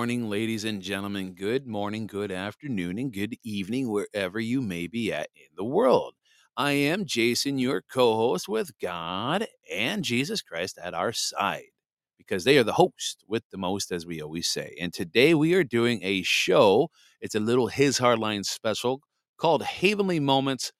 morning, 0.00 0.30
ladies 0.30 0.64
and 0.64 0.80
gentlemen. 0.80 1.34
Good 1.34 1.66
morning, 1.66 2.06
good 2.06 2.32
afternoon, 2.32 2.98
and 2.98 3.12
good 3.12 3.36
evening, 3.44 3.90
wherever 3.90 4.40
you 4.40 4.62
may 4.62 4.86
be 4.86 5.12
at 5.12 5.28
in 5.36 5.48
the 5.58 5.62
world. 5.62 6.14
I 6.56 6.72
am 6.72 7.04
Jason, 7.04 7.58
your 7.58 7.82
co 7.82 8.16
host 8.16 8.48
with 8.48 8.70
God 8.80 9.46
and 9.70 10.02
Jesus 10.02 10.40
Christ 10.40 10.78
at 10.82 10.94
our 10.94 11.12
side 11.12 11.66
because 12.16 12.44
they 12.44 12.56
are 12.56 12.64
the 12.64 12.72
host 12.72 13.24
with 13.28 13.42
the 13.50 13.58
most, 13.58 13.92
as 13.92 14.06
we 14.06 14.22
always 14.22 14.48
say. 14.48 14.74
And 14.80 14.90
today 14.90 15.34
we 15.34 15.52
are 15.52 15.64
doing 15.64 16.00
a 16.02 16.22
show. 16.22 16.88
It's 17.20 17.34
a 17.34 17.38
little 17.38 17.66
His 17.66 17.98
Hardline 17.98 18.46
special 18.46 19.02
called 19.36 19.62
Havenly 19.62 20.18
Moments 20.18 20.72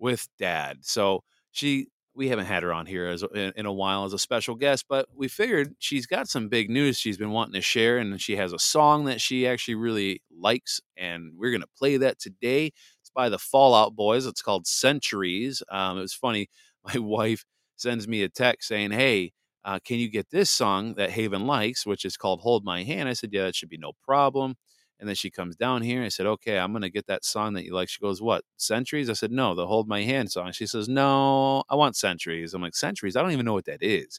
with 0.00 0.26
Dad. 0.36 0.78
So 0.80 1.22
she 1.52 1.86
we 2.14 2.28
haven't 2.28 2.46
had 2.46 2.62
her 2.62 2.72
on 2.72 2.86
here 2.86 3.06
as 3.06 3.24
in, 3.34 3.66
a 3.66 3.72
while 3.72 4.04
as 4.04 4.12
a 4.12 4.18
special 4.18 4.54
guest, 4.54 4.86
but 4.88 5.06
we 5.14 5.28
figured 5.28 5.74
she's 5.78 6.06
got 6.06 6.28
some 6.28 6.48
big 6.48 6.70
news 6.70 6.98
she's 6.98 7.16
been 7.18 7.30
wanting 7.30 7.54
to 7.54 7.60
share, 7.60 7.98
and 7.98 8.20
she 8.20 8.36
has 8.36 8.52
a 8.52 8.58
song 8.58 9.04
that 9.06 9.20
she 9.20 9.46
actually 9.46 9.74
really 9.74 10.22
likes, 10.30 10.80
and 10.96 11.32
we're 11.36 11.52
gonna 11.52 11.66
play 11.76 11.96
that 11.96 12.18
today. 12.18 12.66
It's 13.00 13.10
by 13.14 13.28
the 13.28 13.38
Fall 13.38 13.74
Out 13.74 13.96
Boys. 13.96 14.26
It's 14.26 14.42
called 14.42 14.66
Centuries. 14.66 15.62
Um, 15.70 15.98
it 15.98 16.02
was 16.02 16.14
funny. 16.14 16.48
My 16.84 16.98
wife 16.98 17.44
sends 17.76 18.06
me 18.08 18.22
a 18.22 18.28
text 18.28 18.68
saying, 18.68 18.92
"Hey." 18.92 19.32
Uh, 19.66 19.78
can 19.82 19.98
you 19.98 20.10
get 20.10 20.28
this 20.28 20.50
song 20.50 20.92
that 20.96 21.08
Haven 21.08 21.46
likes, 21.46 21.86
which 21.86 22.04
is 22.04 22.18
called 22.18 22.40
Hold 22.40 22.66
My 22.66 22.82
Hand? 22.82 23.08
I 23.08 23.14
said, 23.14 23.32
Yeah, 23.32 23.44
that 23.44 23.54
should 23.56 23.70
be 23.70 23.78
no 23.78 23.92
problem. 24.02 24.56
And 25.04 25.08
then 25.10 25.16
she 25.16 25.30
comes 25.30 25.54
down 25.54 25.82
here. 25.82 26.02
I 26.02 26.08
said, 26.08 26.24
okay, 26.24 26.58
I'm 26.58 26.72
going 26.72 26.80
to 26.80 26.88
get 26.88 27.08
that 27.08 27.26
song 27.26 27.52
that 27.52 27.66
you 27.66 27.74
like. 27.74 27.90
She 27.90 28.00
goes, 28.00 28.22
what, 28.22 28.42
Centuries? 28.56 29.10
I 29.10 29.12
said, 29.12 29.30
no, 29.30 29.54
the 29.54 29.66
Hold 29.66 29.86
My 29.86 30.02
Hand 30.02 30.32
song. 30.32 30.50
She 30.52 30.66
says, 30.66 30.88
no, 30.88 31.62
I 31.68 31.74
want 31.74 31.94
Centuries. 31.94 32.54
I'm 32.54 32.62
like, 32.62 32.74
Centuries? 32.74 33.14
I 33.14 33.20
don't 33.20 33.32
even 33.32 33.44
know 33.44 33.52
what 33.52 33.66
that 33.66 33.82
is. 33.82 34.18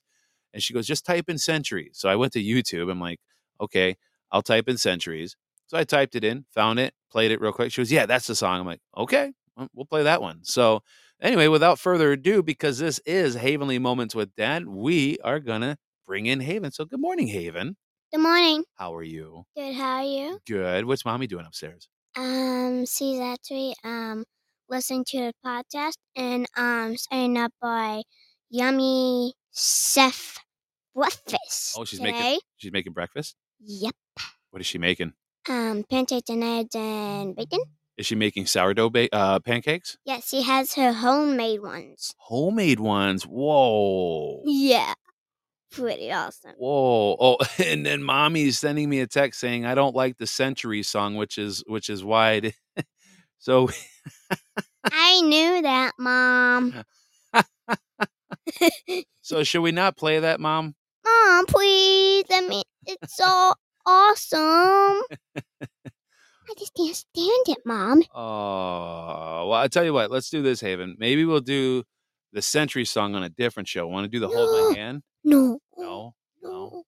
And 0.53 0.62
she 0.62 0.75
goes, 0.75 0.85
just 0.85 1.03
type 1.03 1.28
in 1.28 1.40
Centuries. 1.40 1.94
So 1.94 2.07
I 2.07 2.16
went 2.16 2.34
to 2.34 2.40
YouTube. 2.40 2.91
I'm 2.91 3.00
like, 3.00 3.19
okay, 3.59 3.96
I'll 4.31 4.44
type 4.44 4.69
in 4.69 4.78
Centuries. 4.78 5.35
So 5.66 5.75
I 5.75 5.85
typed 5.85 6.13
it 6.13 6.23
in, 6.23 6.46
found 6.53 6.78
it, 6.78 6.94
played 7.09 7.31
it 7.31 7.41
real 7.41 7.52
quick. 7.52 7.72
She 7.72 7.81
goes, 7.81 7.91
yeah, 7.91 8.06
that's 8.06 8.28
the 8.28 8.35
song. 8.35 8.59
I'm 8.59 8.67
like, 8.67 8.81
okay, 8.96 9.34
we'll 9.73 9.88
play 9.88 10.03
that 10.03 10.22
one. 10.22 10.41
So 10.44 10.84
anyway, 11.19 11.47
without 11.47 11.79
further 11.79 12.12
ado, 12.12 12.44
because 12.44 12.78
this 12.78 13.00
is 13.07 13.34
Havenly 13.34 13.79
Moments 13.79 14.13
with 14.13 14.35
Dad, 14.35 14.67
we 14.67 15.17
are 15.23 15.40
going 15.40 15.62
to 15.62 15.79
bring 16.06 16.28
in 16.28 16.41
Haven. 16.41 16.72
So 16.72 16.85
good 16.85 17.02
morning, 17.02 17.25
Haven. 17.25 17.75
Good 18.15 18.21
morning. 18.21 18.63
How 18.75 18.95
are 18.95 19.03
you? 19.03 19.43
Good. 19.57 19.75
How 19.75 19.97
are 19.97 20.03
you? 20.05 20.39
Good. 20.47 20.85
What's 20.85 21.03
mommy 21.03 21.27
doing 21.27 21.45
upstairs? 21.45 21.89
Um, 22.15 22.85
she's 22.85 23.19
actually 23.19 23.75
um 23.83 24.23
listening 24.69 25.03
to 25.09 25.17
the 25.17 25.33
podcast 25.45 25.95
and 26.15 26.45
um 26.55 26.95
signing 26.95 27.37
up 27.37 27.51
by 27.61 28.03
Yummy 28.49 29.33
Chef 29.53 30.37
breakfast. 30.95 31.75
Oh, 31.77 31.83
she's 31.83 31.99
making 31.99 32.39
she's 32.55 32.71
making 32.71 32.93
breakfast. 32.93 33.35
Yep. 33.59 33.95
What 34.51 34.61
is 34.61 34.65
she 34.65 34.77
making? 34.77 35.11
Um, 35.49 35.83
pancakes 35.83 36.29
and 36.29 36.41
eggs 36.41 36.73
and 36.73 37.35
bacon. 37.35 37.59
Is 37.97 38.05
she 38.05 38.15
making 38.15 38.45
sourdough 38.45 38.91
ba- 38.91 39.13
uh, 39.13 39.39
pancakes? 39.39 39.97
Yes, 40.05 40.29
she 40.29 40.41
has 40.43 40.75
her 40.75 40.93
homemade 40.93 41.61
ones. 41.61 42.13
Homemade 42.17 42.79
ones. 42.79 43.23
Whoa. 43.23 44.41
Yeah. 44.45 44.93
Pretty 45.75 46.11
awesome. 46.11 46.53
Whoa. 46.57 47.17
Oh, 47.19 47.37
and 47.63 47.85
then 47.85 48.01
mommy's 48.01 48.57
sending 48.57 48.89
me 48.89 49.01
a 49.01 49.07
text 49.07 49.39
saying 49.39 49.65
I 49.65 49.75
don't 49.75 49.95
like 49.95 50.17
the 50.17 50.27
century 50.27 50.83
song, 50.83 51.15
which 51.15 51.37
is 51.37 51.63
which 51.67 51.89
is 51.89 52.03
why 52.03 52.53
so 53.39 53.69
I 54.85 55.21
knew 55.21 55.61
that, 55.61 55.93
Mom. 55.99 56.83
so 59.21 59.43
should 59.43 59.61
we 59.61 59.71
not 59.71 59.97
play 59.97 60.19
that, 60.19 60.39
Mom? 60.39 60.75
Mom, 61.03 61.45
please. 61.45 62.25
I 62.31 62.47
mean, 62.47 62.63
it's 62.85 63.17
so 63.17 63.53
awesome. 63.85 65.01
I 66.47 66.53
just 66.57 66.73
can't 66.75 66.95
stand 66.95 67.57
it, 67.57 67.57
Mom. 67.65 68.03
Oh, 68.13 69.47
well, 69.49 69.53
I 69.53 69.67
tell 69.67 69.83
you 69.83 69.93
what, 69.93 70.11
let's 70.11 70.29
do 70.29 70.41
this, 70.41 70.61
Haven. 70.61 70.95
Maybe 70.99 71.25
we'll 71.25 71.39
do 71.39 71.83
the 72.33 72.41
century 72.41 72.85
song 72.85 73.15
on 73.15 73.23
a 73.23 73.29
different 73.29 73.67
show. 73.67 73.87
Want 73.87 74.05
to 74.05 74.09
do 74.09 74.19
the 74.19 74.27
Hold 74.27 74.69
My 74.69 74.75
Hand? 74.77 75.01
No. 75.23 75.59
No, 75.77 76.13
no. 76.43 76.83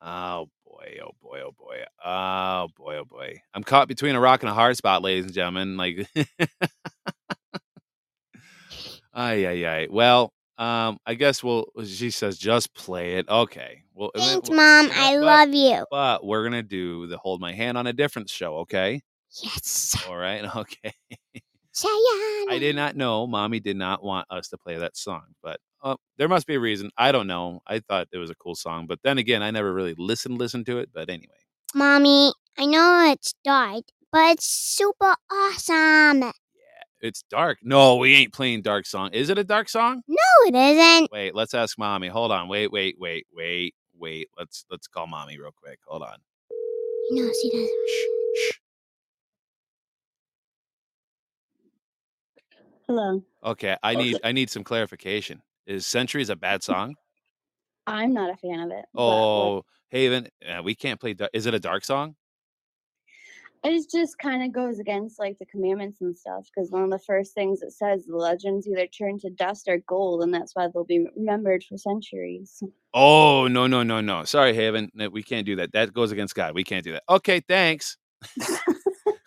Oh 0.00 0.48
boy, 0.64 0.98
oh 1.02 1.12
boy, 1.20 1.40
oh 1.44 1.52
boy, 1.58 1.84
oh 2.04 2.68
boy, 2.76 2.96
oh 2.98 3.04
boy. 3.04 3.40
I'm 3.64 3.70
caught 3.70 3.88
between 3.88 4.14
a 4.14 4.20
rock 4.20 4.42
and 4.42 4.50
a 4.50 4.54
hard 4.54 4.76
spot, 4.76 5.00
ladies 5.02 5.24
and 5.24 5.32
gentlemen. 5.32 5.78
Like, 5.78 6.06
ay, 9.14 9.46
ay, 9.46 9.66
ay. 9.66 9.88
Well, 9.90 10.34
um, 10.58 10.98
I 11.06 11.14
guess 11.14 11.42
we'll. 11.42 11.66
She 11.86 12.10
says, 12.10 12.36
just 12.36 12.74
play 12.74 13.14
it. 13.14 13.26
Okay. 13.26 13.82
Well, 13.94 14.10
thanks, 14.14 14.50
Mom. 14.50 14.90
I 14.92 15.16
love 15.16 15.54
you. 15.54 15.86
But 15.90 16.26
we're 16.26 16.44
gonna 16.44 16.62
do 16.62 17.06
the 17.06 17.16
hold 17.16 17.40
my 17.40 17.54
hand 17.54 17.78
on 17.78 17.86
a 17.86 17.94
different 17.94 18.28
show. 18.28 18.56
Okay. 18.58 19.00
Yes. 19.42 19.96
All 20.08 20.16
right. 20.16 20.44
Okay. 20.56 20.92
Sayana. 21.72 22.52
I 22.52 22.58
did 22.60 22.76
not 22.76 22.96
know. 22.96 23.26
Mommy 23.26 23.58
did 23.60 23.76
not 23.76 24.04
want 24.04 24.28
us 24.30 24.46
to 24.50 24.58
play 24.58 24.76
that 24.76 24.96
song, 24.96 25.22
but 25.42 25.58
uh, 25.82 25.96
there 26.18 26.28
must 26.28 26.46
be 26.46 26.54
a 26.54 26.60
reason. 26.60 26.90
I 26.96 27.10
don't 27.10 27.26
know. 27.26 27.62
I 27.66 27.80
thought 27.80 28.06
it 28.12 28.18
was 28.18 28.30
a 28.30 28.36
cool 28.36 28.54
song, 28.54 28.86
but 28.86 29.00
then 29.02 29.18
again, 29.18 29.42
I 29.42 29.50
never 29.50 29.72
really 29.74 29.94
listened 29.98 30.38
listened 30.38 30.66
to 30.66 30.78
it. 30.78 30.90
But 30.94 31.10
anyway, 31.10 31.34
Mommy, 31.74 32.32
I 32.58 32.66
know 32.66 33.10
it's 33.12 33.34
dark, 33.44 33.84
but 34.12 34.32
it's 34.32 34.46
super 34.46 35.14
awesome. 35.30 36.20
yeah, 36.22 36.32
it's 37.00 37.22
dark. 37.30 37.58
No, 37.62 37.96
we 37.96 38.14
ain't 38.14 38.32
playing 38.32 38.62
dark 38.62 38.86
song. 38.86 39.10
Is 39.12 39.28
it 39.28 39.38
a 39.38 39.44
dark 39.44 39.68
song? 39.68 40.02
No, 40.06 40.16
it 40.46 40.54
isn't. 40.54 41.10
Wait, 41.10 41.34
let's 41.34 41.54
ask 41.54 41.78
mommy. 41.78 42.08
Hold 42.08 42.30
on. 42.32 42.48
Wait, 42.48 42.70
wait, 42.70 42.96
wait, 42.98 43.26
wait, 43.32 43.74
wait. 43.98 44.28
Let's 44.38 44.64
let's 44.70 44.86
call 44.86 45.06
mommy 45.06 45.38
real 45.38 45.50
quick. 45.60 45.78
Hold 45.86 46.02
on. 46.02 46.16
No, 47.10 47.30
she 47.42 47.50
doesn't. 47.50 47.68
Shh, 47.88 48.50
shh. 48.52 48.58
Hello. 52.86 53.22
Okay, 53.42 53.76
I 53.82 53.94
need 53.94 54.20
I 54.22 54.32
need 54.32 54.50
some 54.50 54.62
clarification. 54.64 55.42
Is 55.66 55.86
Centuries 55.86 56.30
a 56.30 56.36
bad 56.36 56.62
song? 56.62 56.94
I'm 57.86 58.12
not 58.14 58.30
a 58.30 58.36
fan 58.36 58.60
of 58.60 58.70
it. 58.70 58.84
Oh, 58.94 59.62
Haven, 59.88 60.28
uh, 60.48 60.62
we 60.62 60.74
can't 60.74 61.00
play. 61.00 61.14
dar- 61.14 61.30
Is 61.32 61.46
it 61.46 61.54
a 61.54 61.60
dark 61.60 61.84
song? 61.84 62.14
It 63.64 63.90
just 63.90 64.18
kind 64.18 64.42
of 64.42 64.52
goes 64.52 64.78
against 64.78 65.18
like 65.18 65.38
the 65.38 65.46
commandments 65.46 66.00
and 66.00 66.16
stuff. 66.16 66.46
Because 66.54 66.70
one 66.70 66.82
of 66.82 66.90
the 66.90 66.98
first 66.98 67.34
things 67.34 67.62
it 67.62 67.72
says, 67.72 68.04
the 68.06 68.16
legends 68.16 68.68
either 68.68 68.86
turn 68.86 69.18
to 69.20 69.30
dust 69.30 69.68
or 69.68 69.78
gold, 69.78 70.22
and 70.22 70.32
that's 70.32 70.54
why 70.54 70.68
they'll 70.72 70.84
be 70.84 71.06
remembered 71.16 71.64
for 71.64 71.76
centuries. 71.76 72.62
Oh 72.96 73.48
no 73.48 73.66
no 73.66 73.82
no 73.82 74.00
no! 74.00 74.22
Sorry, 74.22 74.54
Haven, 74.54 74.88
we 75.10 75.24
can't 75.24 75.44
do 75.44 75.56
that. 75.56 75.72
That 75.72 75.92
goes 75.92 76.12
against 76.12 76.36
God. 76.36 76.54
We 76.54 76.62
can't 76.62 76.84
do 76.84 76.92
that. 76.92 77.02
Okay, 77.08 77.40
thanks. 77.40 77.96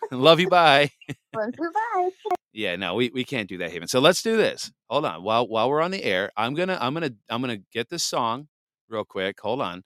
Love 0.10 0.40
you. 0.40 0.48
Bye. 0.48 0.90
Goodbye. 1.34 2.10
Yeah, 2.52 2.76
no, 2.76 2.94
we, 2.94 3.10
we 3.12 3.24
can't 3.24 3.48
do 3.48 3.58
that, 3.58 3.70
Haven. 3.70 3.88
So 3.88 4.00
let's 4.00 4.22
do 4.22 4.36
this. 4.36 4.72
Hold 4.88 5.04
on. 5.04 5.22
While 5.22 5.48
while 5.48 5.68
we're 5.68 5.82
on 5.82 5.90
the 5.90 6.02
air, 6.02 6.30
I'm 6.36 6.54
gonna 6.54 6.78
I'm 6.80 6.94
gonna 6.94 7.10
I'm 7.28 7.40
gonna 7.40 7.58
get 7.72 7.90
this 7.90 8.04
song 8.04 8.48
real 8.88 9.04
quick. 9.04 9.38
Hold 9.40 9.60
on. 9.60 9.82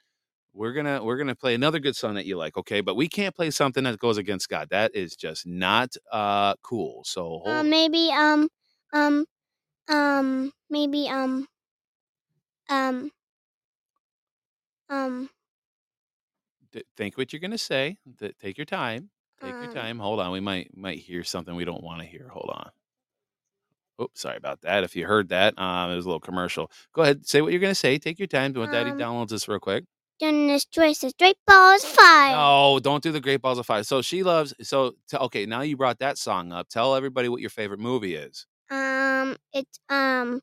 We're 0.54 0.72
gonna 0.72 1.02
we're 1.02 1.16
gonna 1.16 1.34
play 1.34 1.54
another 1.54 1.78
good 1.80 1.96
song 1.96 2.14
that 2.14 2.26
you 2.26 2.36
like, 2.36 2.56
okay? 2.58 2.80
But 2.80 2.96
we 2.96 3.08
can't 3.08 3.34
play 3.34 3.50
something 3.50 3.84
that 3.84 3.98
goes 3.98 4.18
against 4.18 4.48
God. 4.48 4.68
That 4.70 4.94
is 4.94 5.16
just 5.16 5.46
not 5.46 5.94
uh 6.12 6.54
cool. 6.62 7.02
So 7.04 7.22
hold 7.22 7.46
Uh, 7.46 7.62
maybe 7.62 8.10
um 8.12 8.48
um 8.92 9.26
um 9.88 10.52
maybe 10.70 11.08
um 11.08 11.46
um 12.68 13.10
um 14.88 15.28
th- 16.72 16.86
think 16.96 17.16
what 17.16 17.32
you're 17.32 17.40
gonna 17.40 17.58
say. 17.58 17.98
Take 18.40 18.58
your 18.58 18.64
time. 18.66 19.10
Take 19.40 19.60
your 19.60 19.68
Um. 19.68 19.76
time. 19.82 19.98
Hold 19.98 20.20
on. 20.20 20.32
We 20.32 20.40
might 20.40 20.76
might 20.76 20.98
hear 20.98 21.24
something 21.24 21.54
we 21.54 21.64
don't 21.64 21.82
want 21.82 22.00
to 22.00 22.06
hear. 22.06 22.28
Hold 22.28 22.50
on. 22.52 22.70
Oh, 23.98 24.08
sorry 24.14 24.36
about 24.36 24.62
that. 24.62 24.84
If 24.84 24.96
you 24.96 25.06
heard 25.06 25.28
that, 25.28 25.58
um, 25.58 25.90
it 25.90 25.96
was 25.96 26.04
a 26.06 26.08
little 26.08 26.20
commercial. 26.20 26.70
Go 26.92 27.02
ahead, 27.02 27.26
say 27.26 27.40
what 27.42 27.52
you're 27.52 27.60
gonna 27.60 27.74
say. 27.74 27.98
Take 27.98 28.18
your 28.18 28.28
time. 28.28 28.52
When 28.54 28.68
Daddy 28.70 28.92
Um, 28.92 28.98
downloads 28.98 29.28
this 29.30 29.48
real 29.48 29.60
quick. 29.60 29.84
Then 30.22 30.46
this 30.46 30.64
choice 30.64 31.04
is 31.04 31.12
Great 31.18 31.36
balls 31.46 31.84
five. 31.84 32.32
No, 32.32 32.80
don't 32.82 33.02
do 33.02 33.12
the 33.12 33.20
Great 33.20 33.42
Balls 33.42 33.58
of 33.58 33.66
Fire. 33.66 33.82
So 33.84 34.02
she 34.02 34.22
loves. 34.22 34.54
So 34.62 34.94
t- 35.08 35.16
okay, 35.16 35.46
now 35.46 35.62
you 35.62 35.76
brought 35.76 35.98
that 35.98 36.18
song 36.18 36.52
up. 36.52 36.68
Tell 36.68 36.94
everybody 36.94 37.28
what 37.28 37.40
your 37.40 37.50
favorite 37.50 37.80
movie 37.80 38.14
is. 38.14 38.46
Um 38.70 39.36
it's 39.52 39.78
um 39.88 40.40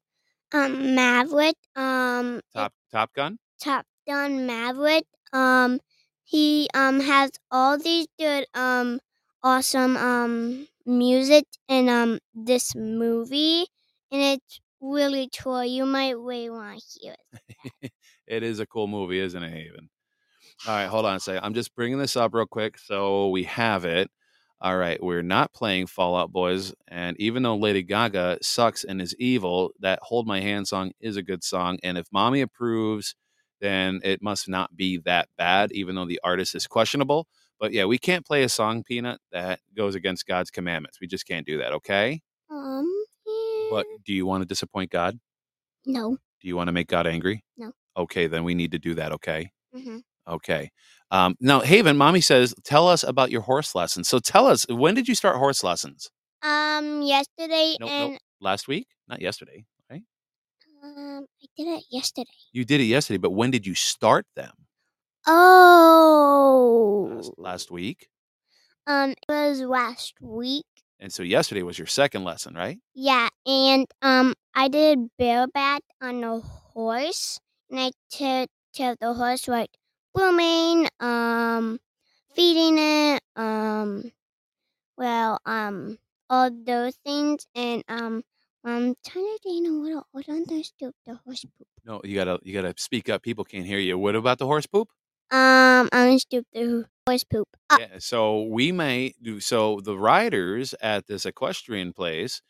um 0.54 0.96
Maverick. 0.96 1.56
Um 1.76 2.42
Top 2.54 2.74
Top 2.92 3.14
Gun. 3.14 3.40
Top 3.62 3.86
Gun 4.08 4.46
Maverick. 4.46 5.06
Um, 5.34 5.80
he 6.24 6.68
um 6.74 7.00
has 7.02 7.32
all 7.52 7.78
these 7.78 8.08
good 8.20 8.46
um 8.54 9.00
awesome 9.44 9.98
um 9.98 10.68
music 10.86 11.46
in 11.68 11.90
um 11.90 12.20
this 12.34 12.76
movie, 12.76 13.66
and 14.12 14.22
it's 14.22 14.60
really 14.82 15.30
cool. 15.38 15.64
You 15.64 15.86
might 15.86 16.18
really 16.18 16.50
want 16.50 16.80
to 16.80 17.00
hear 17.00 17.16
it. 17.82 17.92
it 18.30 18.44
is 18.44 18.60
a 18.60 18.66
cool 18.66 18.88
movie, 18.88 19.20
isn't 19.20 19.44
it, 19.44 19.52
Haven? 19.52 19.90
All 20.68 20.76
right, 20.76 20.88
hold 20.88 21.06
on 21.06 21.16
a 21.16 21.20
second. 21.20 21.44
I'm 21.44 21.54
just 21.54 21.76
bringing 21.76 22.00
this 22.00 22.16
up 22.16 22.34
real 22.34 22.46
quick 22.46 22.78
so 22.78 23.30
we 23.30 23.44
have 23.44 23.86
it. 23.86 24.10
All 24.62 24.78
right, 24.78 25.02
we're 25.02 25.22
not 25.22 25.54
playing 25.54 25.88
Fall 25.88 26.18
Out 26.18 26.34
Boys, 26.34 26.74
and 26.90 27.16
even 27.18 27.44
though 27.44 27.56
Lady 27.56 27.82
Gaga 27.82 28.40
sucks 28.42 28.84
and 28.84 29.02
is 29.02 29.16
evil, 29.18 29.72
that 29.80 30.00
"Hold 30.02 30.28
My 30.28 30.42
Hand" 30.42 30.68
song 30.68 30.92
is 31.00 31.16
a 31.16 31.24
good 31.24 31.46
song. 31.46 31.80
And 31.82 31.98
if 31.98 32.08
Mommy 32.12 32.42
approves, 32.42 33.16
then 33.62 34.02
it 34.04 34.22
must 34.22 34.50
not 34.50 34.76
be 34.76 34.98
that 35.06 35.30
bad, 35.38 35.72
even 35.72 35.96
though 35.96 36.06
the 36.06 36.20
artist 36.26 36.56
is 36.56 36.68
questionable. 36.68 37.26
But 37.58 37.72
yeah, 37.72 37.86
we 37.86 37.98
can't 37.98 38.26
play 38.26 38.44
a 38.44 38.50
song, 38.50 38.84
Peanut, 38.84 39.20
that 39.32 39.62
goes 39.78 39.96
against 39.96 40.28
God's 40.28 40.52
commandments. 40.52 41.00
We 41.00 41.08
just 41.08 41.26
can't 41.26 41.46
do 41.46 41.58
that, 41.60 41.72
okay? 41.74 42.22
Um. 42.52 42.90
But 43.72 43.86
do 44.06 44.14
you 44.14 44.26
want 44.26 44.42
to 44.42 44.46
disappoint 44.48 44.92
God? 44.92 45.20
No. 45.86 46.18
Do 46.42 46.48
you 46.48 46.56
want 46.56 46.68
to 46.68 46.72
make 46.74 46.88
God 46.88 47.08
angry? 47.08 47.44
No. 47.58 47.72
Okay, 47.98 48.28
then 48.28 48.44
we 48.44 48.54
need 48.56 48.72
to 48.72 48.80
do 48.80 48.96
that, 48.96 49.12
okay? 49.14 49.52
hmm 49.74 49.98
Okay. 50.28 50.70
Um, 51.12 51.36
now, 51.40 51.60
Haven, 51.62 51.98
mommy 51.98 52.22
says, 52.22 52.54
tell 52.64 52.88
us 52.88 53.04
about 53.04 53.32
your 53.32 53.42
horse 53.42 53.74
lessons. 53.74 54.08
So 54.08 54.20
tell 54.20 54.46
us, 54.46 54.64
when 54.70 54.94
did 54.94 55.08
you 55.08 55.16
start 55.16 55.38
horse 55.38 55.64
lessons? 55.64 56.10
Um. 56.44 57.02
Yesterday 57.02 57.76
Nope, 57.80 57.90
and 57.90 58.12
nope. 58.14 58.22
Last 58.40 58.68
week? 58.68 58.88
Not 59.08 59.22
yesterday, 59.22 59.66
right? 59.90 60.04
um. 60.84 61.26
I 61.44 61.48
did 61.58 61.68
it 61.80 61.84
yesterday. 61.90 62.30
You 62.54 62.64
did 62.64 62.80
it 62.80 62.86
yesterday, 62.86 63.18
but 63.18 63.32
when 63.32 63.52
did 63.52 63.66
you 63.66 63.74
start 63.76 64.26
them? 64.36 64.54
Oh. 65.28 67.10
Last, 67.16 67.32
last 67.38 67.72
week. 67.72 68.08
Um. 68.88 69.12
It 69.12 69.18
was 69.30 69.62
last 69.62 70.14
week. 70.22 70.66
And 71.02 71.12
so 71.12 71.24
yesterday 71.24 71.64
was 71.64 71.78
your 71.78 71.88
second 71.88 72.24
lesson, 72.24 72.54
right? 72.56 72.78
Yeah, 72.94 73.30
and 73.46 73.88
um, 74.02 74.34
I 74.54 74.68
did 74.68 75.00
bareback 75.18 75.82
on 76.02 76.24
a 76.24 76.40
horse, 76.40 77.40
and 77.70 77.80
I 77.80 77.92
took 78.10 78.50
to 78.76 78.96
the 79.00 79.14
horse 79.14 79.48
like 79.48 79.72
grooming, 80.16 80.88
um, 81.00 81.80
feeding 82.34 82.78
it, 82.78 83.22
um, 83.36 84.12
well, 84.98 85.40
um, 85.46 85.98
all 86.30 86.50
those 86.52 86.96
things, 87.06 87.48
and 87.56 87.84
um, 87.88 88.24
I'm 88.64 88.96
trying 89.06 89.26
to 89.26 89.40
gain 89.44 89.66
a 89.66 89.70
little 89.72 90.06
old 90.14 90.28
understood 90.30 90.94
the 91.06 91.16
horse 91.26 91.46
poop. 91.58 91.68
No, 91.86 92.02
you 92.04 92.16
gotta 92.16 92.40
you 92.44 92.54
gotta 92.54 92.74
speak 92.78 93.10
up. 93.10 93.24
People 93.24 93.46
can't 93.46 93.66
hear 93.66 93.80
you. 93.80 93.98
What 93.98 94.16
about 94.16 94.38
the 94.38 94.46
horse 94.46 94.68
poop? 94.68 94.90
Um, 95.32 95.90
I'm 95.92 96.10
understood 96.10 96.46
the 96.54 96.86
horse 97.08 97.24
poop. 97.24 97.48
Uh, 97.70 97.78
Yeah, 97.80 98.00
so 98.00 98.44
we 98.44 98.72
may 98.72 99.14
do 99.22 99.40
so 99.40 99.80
the 99.80 99.98
riders 99.98 100.74
at 100.82 101.08
this 101.08 101.26
equestrian 101.26 101.94
place, 101.94 102.42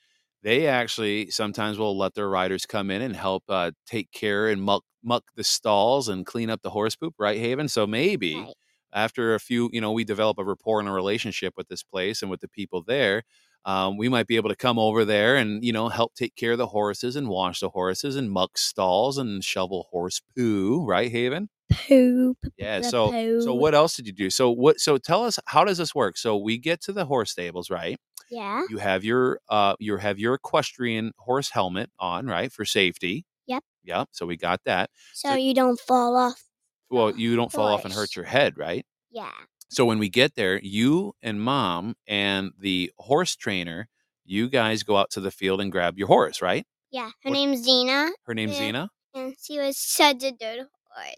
they 0.44 0.68
actually 0.68 1.30
sometimes 1.31 1.77
will 1.77 1.97
let 1.97 2.13
their 2.15 2.30
riders 2.30 2.65
come 2.65 2.89
in 2.91 3.01
and 3.01 3.15
help 3.15 3.44
uh, 3.50 3.71
take 3.86 4.12
care 4.12 4.47
and 4.50 4.62
muck 4.62 4.83
muck 5.03 5.24
the 5.36 5.44
stalls 5.44 6.09
and 6.09 6.25
clean 6.25 6.50
up 6.50 6.62
the 6.62 6.69
horse 6.71 6.95
poop, 6.95 7.15
right, 7.19 7.39
Haven? 7.39 7.68
So 7.69 7.88
maybe 7.88 8.36
right. 8.36 8.53
after 8.94 9.33
a 9.36 9.39
few, 9.39 9.69
you 9.71 9.81
know, 9.81 9.91
we 9.91 10.03
develop 10.03 10.38
a 10.39 10.44
rapport 10.44 10.80
and 10.80 10.89
a 10.89 10.91
relationship 10.91 11.53
with 11.57 11.68
this 11.69 11.83
place 11.83 12.21
and 12.21 12.30
with 12.31 12.41
the 12.41 12.50
people 12.50 12.83
there. 12.86 13.24
Um, 13.65 13.97
we 13.97 14.09
might 14.09 14.27
be 14.27 14.38
able 14.38 14.50
to 14.50 14.56
come 14.56 14.80
over 14.80 15.03
there 15.06 15.36
and 15.36 15.63
you 15.63 15.74
know 15.74 15.89
help 15.89 16.15
take 16.15 16.36
care 16.36 16.53
of 16.53 16.57
the 16.57 16.68
horses 16.68 17.15
and 17.15 17.27
wash 17.30 17.59
the 17.59 17.69
horses 17.69 18.15
and 18.15 18.31
muck 18.31 18.57
stalls 18.57 19.18
and 19.18 19.44
shovel 19.44 19.88
horse 19.91 20.21
poo, 20.36 20.86
right, 20.86 21.12
Haven? 21.12 21.50
Poop. 21.71 22.38
Yeah. 22.58 22.82
So 22.82 23.39
so 23.41 23.53
what 23.53 23.75
else 23.75 23.96
did 23.96 24.08
you 24.08 24.13
do? 24.13 24.29
So 24.29 24.50
what 24.50 24.79
so 24.79 24.98
tell 24.98 25.24
us 25.25 25.39
how 25.46 25.63
does 25.63 25.77
this 25.77 25.94
work? 25.94 26.17
So 26.17 26.38
we 26.38 26.58
get 26.58 26.82
to 26.82 26.94
the 26.94 27.05
horse 27.05 27.32
stables, 27.32 27.70
right? 27.70 27.98
Yeah. 28.32 28.63
You 28.70 28.77
have 28.77 29.03
your 29.03 29.39
uh 29.50 29.75
you 29.79 29.98
have 29.98 30.20
your 30.20 30.34
equestrian 30.36 31.12
horse 31.17 31.50
helmet 31.50 31.89
on, 32.00 32.27
right? 32.27 32.51
For 32.51 32.65
safety. 32.65 33.25
Yep. 33.48 33.63
Yep. 33.84 34.10
So 34.12 34.25
we 34.25 34.38
got 34.38 34.62
that. 34.65 34.89
So 35.13 35.29
So- 35.29 35.36
you 35.36 35.53
don't 35.53 35.79
fall 35.79 36.15
off. 36.17 36.44
Well, 36.91 37.15
you 37.15 37.36
don't 37.36 37.51
fall 37.51 37.67
off 37.67 37.86
and 37.86 37.94
hurt 37.94 38.15
your 38.15 38.25
head, 38.25 38.58
right? 38.58 38.84
Yeah. 39.12 39.29
So 39.70 39.86
when 39.86 40.00
we 40.00 40.10
get 40.10 40.34
there, 40.34 40.60
you 40.63 41.13
and 41.22 41.39
mom 41.39 41.94
and 42.08 42.51
the 42.58 42.91
horse 42.98 43.36
trainer, 43.36 43.88
you 44.25 44.50
guys 44.50 44.82
go 44.82 44.98
out 44.98 45.12
to 45.12 45.20
the 45.22 45.29
field 45.29 45.62
and 45.62 45.72
grab 45.72 46.00
your 46.00 46.08
horse, 46.08 46.41
right? 46.41 46.65
Yeah. 46.89 47.12
Her 47.24 47.29
What- 47.29 47.34
name's 47.34 47.62
Zena, 47.63 48.10
Her 48.25 48.34
name's 48.34 48.53
Yeah. 48.53 48.58
Zena. 48.60 48.89
and 49.13 49.36
she 49.39 49.60
was 49.60 49.77
such 49.77 50.24
a 50.24 50.32
good 50.32 50.65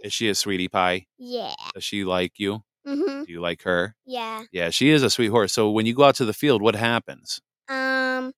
Is 0.04 0.14
she 0.14 0.30
a 0.30 0.36
sweetie 0.36 0.68
pie? 0.68 1.06
Yeah. 1.18 1.54
Does 1.74 1.84
she 1.84 2.04
like 2.04 2.40
you? 2.40 2.64
Mhm. 2.88 3.26
Do 3.26 3.32
you 3.32 3.42
like 3.42 3.62
her? 3.64 3.96
Yeah. 4.06 4.44
Yeah, 4.52 4.70
she 4.72 4.90
is 4.90 5.04
a 5.04 5.10
sweet 5.10 5.28
horse. 5.30 5.54
So 5.54 5.70
when 5.70 5.86
you 5.86 5.94
go 5.94 6.04
out 6.04 6.16
to 6.16 6.26
the 6.26 6.34
field, 6.34 6.62
what 6.62 6.76
happens? 6.76 7.42
Um, 7.70 8.34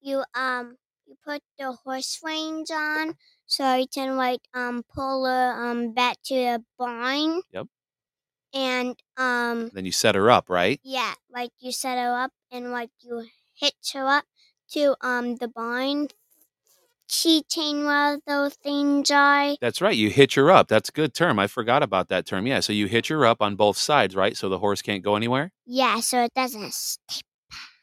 you 0.00 0.22
um, 0.34 0.76
you 1.06 1.16
put 1.24 1.42
the 1.58 1.72
horse 1.72 2.20
reins 2.22 2.70
on, 2.70 3.16
so 3.46 3.74
you 3.74 3.86
can 3.92 4.16
like 4.16 4.40
um 4.54 4.84
pull 4.94 5.24
her 5.26 5.52
um 5.70 5.92
back 5.92 6.18
to 6.26 6.34
the 6.34 6.64
barn. 6.78 7.42
Yep. 7.52 7.66
And 8.54 8.96
um, 9.16 9.70
Then 9.74 9.84
you 9.84 9.92
set 9.92 10.14
her 10.14 10.30
up, 10.30 10.48
right? 10.48 10.80
yeah, 10.82 11.14
like 11.30 11.50
you 11.58 11.70
set 11.72 11.98
her 11.98 12.14
up 12.14 12.32
and 12.50 12.70
like 12.70 12.90
you 13.00 13.26
hitch 13.54 13.92
her 13.94 14.06
up 14.06 14.24
to 14.72 14.96
um 15.02 15.36
the 15.36 15.48
barn. 15.48 16.08
Key 17.08 17.42
chain, 17.48 17.84
one 17.84 18.14
of 18.16 18.20
those 18.26 18.54
things 18.54 19.10
are. 19.10 19.56
That's 19.60 19.80
right. 19.80 19.96
You 19.96 20.10
hitch 20.10 20.34
her 20.34 20.50
up. 20.50 20.68
That's 20.68 20.90
a 20.90 20.92
good 20.92 21.14
term. 21.14 21.38
I 21.38 21.46
forgot 21.46 21.82
about 21.82 22.08
that 22.08 22.26
term. 22.26 22.46
Yeah. 22.46 22.60
So 22.60 22.72
you 22.72 22.86
hitch 22.86 23.08
her 23.08 23.24
up 23.24 23.40
on 23.40 23.56
both 23.56 23.78
sides, 23.78 24.14
right? 24.14 24.36
So 24.36 24.48
the 24.48 24.58
horse 24.58 24.82
can't 24.82 25.02
go 25.02 25.16
anywhere. 25.16 25.50
Yeah, 25.66 26.00
so 26.00 26.22
it 26.24 26.32
doesn't. 26.34 26.72
St- 26.74 27.22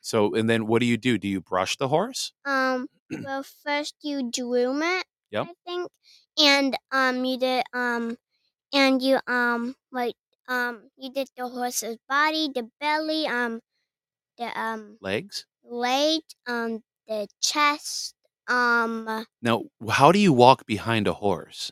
So 0.02 0.36
and 0.36 0.50
then 0.50 0.68
what 0.68 0.80
do 0.82 0.86
you 0.86 0.98
do? 0.98 1.18
Do 1.18 1.28
you 1.28 1.42
brush 1.42 1.78
the 1.78 1.88
horse? 1.90 2.34
um, 2.46 2.88
well, 3.24 3.44
first 3.64 3.96
you 4.02 4.32
groom 4.32 4.84
it. 4.84 5.06
Yep. 5.32 5.48
I 5.50 5.54
think, 5.66 5.90
and 6.40 6.78
um, 6.92 7.26
you 7.26 7.38
did 7.38 7.64
um, 7.74 8.18
and 8.74 9.02
you 9.02 9.20
um, 9.28 9.76
like 9.92 10.16
um, 10.48 10.90
you 10.98 11.12
did 11.12 11.30
the 11.38 11.48
horse's 11.48 11.98
body, 12.10 12.50
the 12.56 12.70
belly, 12.82 13.28
um, 13.28 13.62
the 14.38 14.60
um, 14.60 14.98
Legs. 15.02 15.46
legs, 15.64 16.36
um, 16.48 16.82
the 17.08 17.28
chest, 17.42 18.15
um, 18.48 19.26
Now, 19.42 19.64
how 19.90 20.12
do 20.12 20.20
you 20.20 20.34
walk 20.34 20.66
behind 20.66 21.08
a 21.08 21.14
horse? 21.14 21.72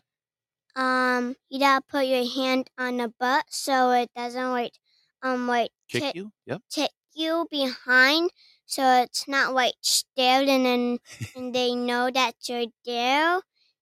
um, 0.75 1.35
you 1.49 1.59
gotta 1.59 1.83
put 1.87 2.05
your 2.05 2.27
hand 2.27 2.69
on 2.77 2.97
the 2.97 3.13
butt 3.19 3.45
so 3.49 3.91
it 3.91 4.09
doesn't 4.15 4.51
like 4.51 4.73
um 5.21 5.47
like 5.47 5.71
Kick 5.87 6.03
kick 6.03 6.13
you? 6.13 6.33
Yep. 6.45 6.61
kick 6.73 6.91
you 7.13 7.47
behind 7.51 8.31
so 8.65 8.83
it's 9.03 9.27
not 9.27 9.53
like 9.53 9.75
stared 9.81 10.47
and 10.49 10.65
then 10.65 10.99
and 11.35 11.53
they 11.55 11.75
know 11.75 12.09
that 12.11 12.35
you're 12.49 12.67
there 12.85 13.35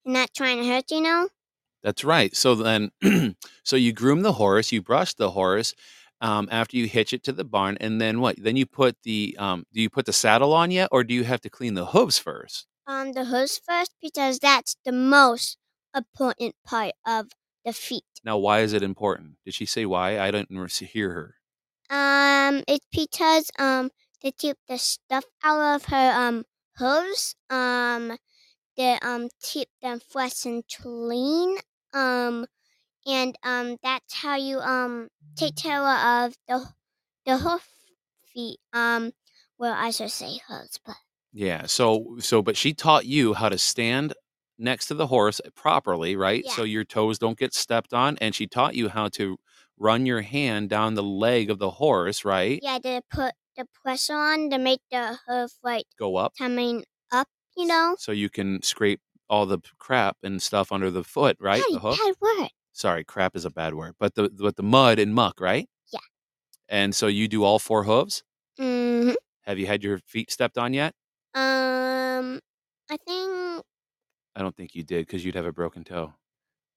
and 0.06 0.14
not 0.14 0.34
trying 0.34 0.60
to 0.60 0.68
hurt 0.68 0.92
you 0.92 1.02
know 1.02 1.30
That's 1.84 2.04
right. 2.04 2.36
So 2.36 2.56
then, 2.56 2.92
so 3.64 3.76
you 3.76 3.92
groom 3.94 4.22
the 4.22 4.34
horse, 4.34 4.72
you 4.72 4.82
brush 4.82 5.14
the 5.16 5.32
horse 5.32 5.74
um, 6.22 6.48
after 6.52 6.78
you 6.78 6.88
hitch 6.88 7.12
it 7.14 7.24
to 7.24 7.32
the 7.32 7.44
barn, 7.44 7.78
and 7.82 8.00
then 8.00 8.22
what? 8.22 8.36
Then 8.42 8.56
you 8.56 8.66
put 8.68 8.98
the 9.04 9.36
um, 9.40 9.66
do 9.74 9.82
you 9.82 9.90
put 9.90 10.06
the 10.06 10.14
saddle 10.14 10.54
on 10.54 10.70
yet, 10.72 10.90
or 10.92 11.04
do 11.04 11.14
you 11.14 11.24
have 11.24 11.42
to 11.42 11.50
clean 11.50 11.74
the 11.74 11.88
hooves 11.88 12.20
first? 12.20 12.68
Um 12.92 13.14
the 13.14 13.26
hooves 13.26 13.56
first 13.68 13.92
because 14.02 14.40
that's 14.40 14.76
the 14.86 14.92
most 14.92 15.58
important 15.96 16.56
part 16.66 16.94
of 17.06 17.24
the 17.66 17.74
feet 17.74 18.04
Now, 18.24 18.38
why 18.38 18.58
is 18.66 18.74
it 18.74 18.84
important? 18.84 19.30
Did 19.46 19.54
she 19.54 19.66
say 19.66 19.84
why? 19.86 20.20
I 20.20 20.32
didn't 20.32 20.52
hear 20.96 21.10
her. 21.20 21.28
um 21.90 22.56
it's 22.68 22.88
because 22.92 23.46
um 23.60 23.86
to 24.22 24.32
keep 24.32 24.58
the 24.68 24.78
stuff 24.78 25.26
out 25.44 25.62
of 25.76 25.86
her 25.94 26.08
um 26.24 26.38
hooves 26.78 27.36
um 27.50 28.18
to 28.78 28.88
um 29.10 29.30
keep 29.42 29.70
them 29.82 30.00
fresh 30.14 30.46
and 30.46 30.64
clean 30.82 31.58
um 31.94 32.46
and 33.06 33.38
um 33.44 33.78
that's 33.84 34.14
how 34.24 34.36
you 34.38 34.60
um 34.60 35.10
take 35.36 35.56
care 35.56 35.82
of 35.82 36.36
the 36.48 36.58
the 37.26 37.38
hoof 37.38 37.68
feet 38.34 38.60
um 38.74 39.12
well 39.60 39.74
I 39.74 39.92
should 39.92 40.12
say 40.12 40.40
hooves 40.48 40.80
but 40.86 40.98
Yeah. 41.34 41.66
So 41.66 42.18
so 42.20 42.42
but 42.42 42.58
she 42.58 42.74
taught 42.74 43.06
you 43.06 43.34
how 43.34 43.50
to 43.50 43.58
stand 43.58 44.14
next 44.58 44.88
to 44.88 44.94
the 44.94 45.08
horse 45.08 45.42
properly, 45.56 46.16
right? 46.16 46.44
Yeah. 46.46 46.52
So 46.54 46.64
your 46.64 46.84
toes 46.84 47.18
don't 47.20 47.38
get 47.38 47.54
stepped 47.54 47.94
on 47.94 48.18
and 48.20 48.36
she 48.36 48.48
taught 48.48 48.76
you 48.76 48.90
how 48.90 49.08
to 49.10 49.38
run 49.78 50.06
your 50.06 50.22
hand 50.22 50.70
down 50.70 50.94
the 50.94 51.04
leg 51.04 51.50
of 51.50 51.58
the 51.60 51.72
horse, 51.72 52.24
right? 52.26 52.60
yeah 52.62 52.78
to 52.80 53.02
put 53.12 53.34
the 53.58 53.66
pressure 53.84 54.14
on 54.16 54.50
to 54.50 54.58
make 54.58 54.82
the 54.92 55.18
hoof 55.28 55.52
like 55.64 55.86
Go 55.98 56.16
up 56.16 56.34
coming 56.38 56.84
up 57.12 57.28
you 57.58 57.66
know 57.68 57.96
so 58.00 58.12
you 58.12 58.30
can 58.30 58.62
scrape 58.62 59.02
all 59.30 59.46
the 59.46 59.60
crap 59.78 60.18
and 60.24 60.42
stuff 60.42 60.72
under 60.72 60.92
the 60.92 61.04
foot, 61.04 61.38
right? 61.40 61.64
hey 61.68 61.74
the 61.74 61.80
hoof. 61.80 61.98
bad 61.98 62.16
word 62.22 62.50
Sorry, 62.74 63.04
crap 63.04 63.36
is 63.36 63.44
a 63.46 63.50
bad 63.50 63.74
word. 63.74 63.96
But 64.00 64.16
the 64.16 64.30
but 64.30 64.56
the 64.56 64.64
mud 64.64 64.98
and 65.00 65.14
muck, 65.14 65.42
right? 65.42 65.68
Yeah. 65.92 66.00
And 66.70 66.96
so 66.96 67.08
you 67.08 67.28
do 67.28 67.44
all 67.44 67.60
four 67.60 67.84
hooves? 67.84 68.24
hmm 68.58 69.12
Have 69.44 69.60
you 69.60 69.68
had 69.68 69.84
your 69.84 70.00
feet 70.08 70.32
stepped 70.32 70.58
on 70.58 70.74
yet? 70.74 70.94
Um 71.36 72.40
I 72.90 72.98
think 73.08 73.64
I 74.36 74.42
don't 74.42 74.56
think 74.58 74.76
you 74.76 74.84
did 74.84 75.08
because 75.08 75.24
you'd 75.24 75.36
have 75.36 75.46
a 75.46 75.54
broken 75.54 75.84
toe. 75.86 76.16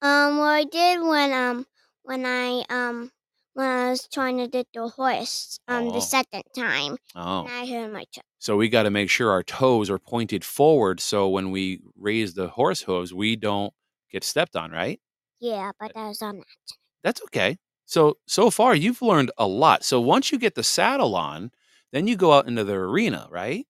um 0.02 0.38
well 0.38 0.48
I 0.48 0.64
did 0.64 1.00
when 1.00 1.32
um 1.32 1.66
when 2.02 2.24
I 2.26 2.64
um 2.68 3.10
when 3.54 3.68
I 3.68 3.90
was 3.90 4.08
trying 4.12 4.38
to 4.38 4.48
do 4.48 4.64
the 4.74 4.88
horse 4.88 5.58
um 5.68 5.88
Oh. 5.88 5.92
the 5.92 6.00
second 6.00 6.42
time 6.56 6.96
Oh. 7.14 7.46
and 7.46 7.54
I 7.54 7.66
hurt 7.66 7.92
my 7.92 8.04
toe 8.14 8.22
So 8.38 8.56
we 8.56 8.68
got 8.68 8.84
to 8.84 8.90
make 8.90 9.10
sure 9.10 9.30
our 9.30 9.42
toes 9.42 9.90
are 9.90 9.98
pointed 9.98 10.44
forward 10.44 11.00
so 11.00 11.28
when 11.28 11.50
we 11.50 11.80
raise 11.96 12.34
the 12.34 12.48
horse 12.48 12.82
hooves, 12.82 13.14
we 13.14 13.36
don't 13.36 13.72
get 14.10 14.24
stepped 14.24 14.56
on, 14.56 14.70
right? 14.70 15.00
yeah 15.40 15.70
but 15.78 15.96
I 15.96 16.08
was 16.08 16.22
on 16.22 16.38
that 16.38 16.76
That's 17.02 17.22
okay. 17.24 17.58
So 17.86 18.18
so 18.26 18.50
far 18.50 18.74
you've 18.74 19.02
learned 19.02 19.30
a 19.38 19.46
lot. 19.46 19.84
So 19.84 20.00
once 20.00 20.32
you 20.32 20.38
get 20.38 20.54
the 20.54 20.62
saddle 20.64 21.14
on, 21.16 21.50
then 21.92 22.06
you 22.06 22.16
go 22.16 22.32
out 22.32 22.48
into 22.48 22.64
the 22.64 22.74
arena, 22.74 23.28
right? 23.30 23.66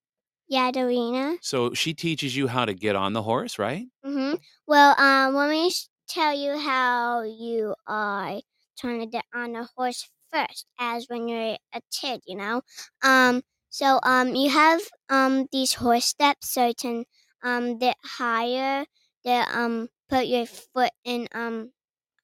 Yeah 0.48 0.70
Darina 0.70 1.36
So 1.40 1.74
she 1.74 1.94
teaches 1.94 2.36
you 2.36 2.48
how 2.48 2.64
to 2.64 2.74
get 2.74 2.96
on 2.96 3.12
the 3.12 3.22
horse, 3.22 3.58
right? 3.58 3.86
Mm-hmm. 4.04 4.34
Well, 4.66 4.94
um, 4.98 5.34
we 5.48 5.66
s- 5.66 5.88
tell 6.08 6.34
you 6.34 6.58
how 6.58 7.22
you 7.22 7.74
are 7.86 8.40
trying 8.78 9.00
to 9.00 9.06
get 9.06 9.24
on 9.34 9.56
a 9.56 9.68
horse 9.76 10.08
first, 10.32 10.66
as 10.78 11.06
when 11.08 11.28
you're 11.28 11.56
a 11.74 11.80
kid, 11.92 12.20
you 12.26 12.36
know. 12.36 12.62
Um, 13.02 13.42
so 13.70 13.98
um, 14.02 14.34
you 14.34 14.50
have 14.50 14.80
um 15.08 15.46
these 15.52 15.74
horse 15.74 16.04
steps, 16.06 16.50
so 16.50 16.66
you 16.68 16.74
can 16.74 17.04
um 17.42 17.78
get 17.78 17.96
higher. 18.04 18.84
That 19.24 19.48
um 19.54 19.88
put 20.08 20.26
your 20.26 20.46
foot 20.46 20.90
in 21.04 21.28
um 21.32 21.72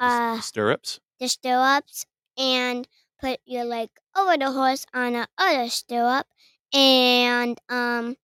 uh 0.00 0.36
the 0.36 0.42
stirrups. 0.42 1.00
the 1.18 1.28
stirrups 1.28 2.06
and 2.36 2.86
put 3.20 3.40
your 3.44 3.64
leg 3.64 3.88
over 4.16 4.36
the 4.36 4.52
horse 4.52 4.86
on 4.94 5.12
the 5.14 5.28
other 5.38 5.68
stirrup 5.68 6.26
and 6.72 7.58
um 7.68 8.16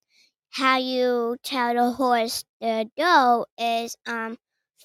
how 0.51 0.79
you 0.79 1.37
tell 1.43 1.75
the 1.75 1.93
horse 1.93 2.45
to 2.61 2.87
go 2.97 3.47
is 3.59 3.97
um 4.07 4.37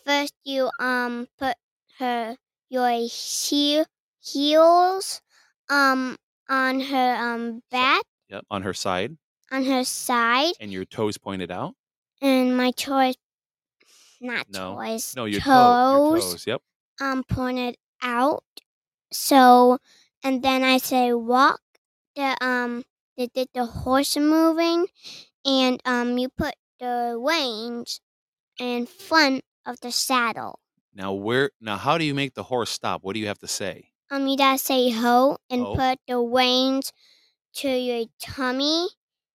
first 0.05 0.33
you 0.43 0.69
um 0.79 1.27
put 1.37 1.55
her 1.99 2.35
your 2.69 2.89
heel 3.07 3.85
heels 4.21 5.21
um 5.69 6.15
on 6.49 6.79
her 6.79 7.15
um 7.19 7.61
back 7.71 8.03
Yep. 8.29 8.45
On 8.49 8.61
her 8.61 8.73
side, 8.73 9.17
on 9.51 9.65
her 9.65 9.83
side 9.83 10.53
and 10.61 10.71
your 10.71 10.85
toes 10.85 11.17
pointed 11.17 11.51
out. 11.51 11.75
and 12.21 12.55
my 12.55 12.71
toes 12.71 13.15
not 14.21 14.47
No. 14.51 14.75
toys 14.75 15.13
No, 15.15 15.25
your, 15.25 15.41
toe, 15.41 15.49
your 15.91 15.99
toes 15.99 16.23
toes. 16.23 16.47
Yep. 16.47 16.61
um 17.01 17.23
pointed 17.23 17.75
out. 18.01 18.43
So 19.11 19.79
and 20.23 20.41
then 20.43 20.63
I 20.63 20.77
say 20.77 21.13
walk 21.13 21.59
the 22.15 22.35
um 22.41 22.83
the 23.17 23.29
the, 23.33 23.47
the 23.53 23.65
horse 23.65 24.17
moving 24.17 24.87
and 25.45 25.81
um 25.85 26.17
you 26.17 26.29
put 26.29 26.55
the 26.79 27.17
reins 27.19 28.01
in 28.59 28.85
front 28.85 29.43
of 29.65 29.79
the 29.81 29.91
saddle. 29.91 30.59
Now 30.93 31.13
where? 31.13 31.51
Now 31.61 31.77
how 31.77 31.97
do 31.97 32.03
you 32.05 32.13
make 32.15 32.33
the 32.33 32.43
horse 32.43 32.69
stop? 32.69 33.03
What 33.03 33.13
do 33.13 33.19
you 33.19 33.27
have 33.27 33.39
to 33.39 33.47
say? 33.47 33.91
Um 34.09 34.27
you 34.27 34.37
gotta 34.37 34.57
say 34.57 34.89
ho 34.91 35.37
and 35.49 35.61
Ho. 35.63 35.75
put 35.75 35.99
the 36.07 36.19
reins 36.19 36.91
to 37.55 37.69
your 37.69 38.05
tummy 38.21 38.89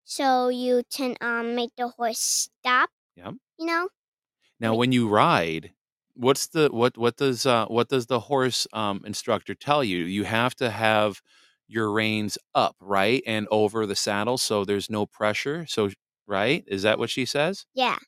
so 0.04 0.49
you 0.49 0.83
can 0.92 1.16
um 1.21 1.54
make 1.54 1.71
the 1.76 1.88
horse 1.88 2.18
stop. 2.18 2.90
Yep. 3.16 3.35
You 3.59 3.66
know? 3.66 3.88
Now, 4.59 4.75
when 4.75 4.92
you 4.92 5.09
ride, 5.09 5.73
what's 6.14 6.47
the 6.49 6.68
what 6.73 6.97
what 6.97 7.16
does 7.16 7.47
uh, 7.47 7.66
what 7.66 7.88
does 7.88 8.06
the 8.06 8.21
horse 8.21 8.66
um, 8.73 9.02
instructor 9.04 9.54
tell 9.54 9.85
you? 9.85 10.04
You 10.04 10.25
have 10.25 10.54
to 10.56 10.71
have 10.71 11.21
your 11.69 11.91
reins 11.93 12.39
up, 12.55 12.77
right, 12.81 13.23
and 13.27 13.47
over 13.51 13.87
the 13.87 13.97
saddle, 13.97 14.39
so 14.39 14.65
there's 14.65 14.91
no 14.91 15.07
pressure. 15.07 15.67
So, 15.69 15.91
right, 16.27 16.65
is 16.67 16.83
that 16.83 16.99
what 16.99 17.11
she 17.11 17.25
says? 17.27 17.67
Yeah. 17.75 17.99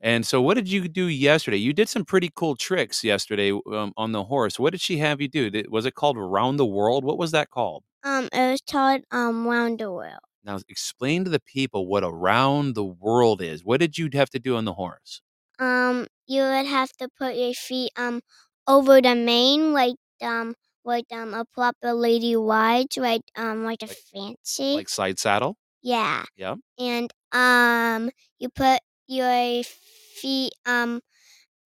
And 0.00 0.26
so, 0.26 0.42
what 0.42 0.54
did 0.54 0.68
you 0.68 0.88
do 0.88 1.06
yesterday? 1.06 1.56
You 1.58 1.72
did 1.72 1.88
some 1.88 2.04
pretty 2.04 2.30
cool 2.34 2.56
tricks 2.56 3.04
yesterday 3.04 3.52
um, 3.52 3.92
on 3.96 4.12
the 4.12 4.24
horse. 4.24 4.58
What 4.58 4.70
did 4.70 4.80
she 4.80 4.98
have 4.98 5.20
you 5.20 5.28
do? 5.28 5.48
Did, 5.50 5.70
was 5.70 5.86
it 5.86 5.94
called 5.94 6.18
around 6.18 6.56
the 6.56 6.66
world? 6.66 7.04
What 7.04 7.18
was 7.18 7.30
that 7.30 7.50
called? 7.50 7.84
Um 8.04 8.28
it 8.32 8.50
was 8.52 8.60
called 8.60 9.02
um 9.10 9.44
round 9.44 9.80
the 9.80 9.90
world. 9.90 10.20
Now, 10.44 10.60
explain 10.68 11.24
to 11.24 11.30
the 11.30 11.40
people 11.40 11.88
what 11.88 12.04
around 12.04 12.74
the 12.76 12.84
world 12.84 13.42
is. 13.42 13.64
What 13.64 13.80
did 13.80 13.98
you 13.98 14.08
have 14.12 14.30
to 14.30 14.38
do 14.38 14.54
on 14.56 14.64
the 14.66 14.74
horse? 14.74 15.20
um 15.58 16.06
you 16.26 16.42
would 16.42 16.66
have 16.66 16.90
to 16.98 17.08
put 17.18 17.34
your 17.36 17.54
feet 17.54 17.90
um 17.96 18.20
over 18.66 19.00
the 19.00 19.14
mane 19.14 19.72
like 19.72 19.96
um 20.22 20.54
like 20.84 21.06
um 21.12 21.34
a 21.34 21.44
proper 21.54 21.92
lady 21.92 22.36
rides 22.36 22.96
like 22.96 23.22
um 23.36 23.64
like 23.64 23.82
a 23.82 23.88
fancy 23.88 24.76
Like 24.76 24.88
side 24.88 25.18
saddle? 25.18 25.56
yeah 25.82 26.24
Yeah. 26.36 26.56
and 26.78 27.10
um 27.32 28.10
you 28.38 28.48
put 28.48 28.80
your 29.06 29.62
feet 29.64 30.52
um 30.66 31.00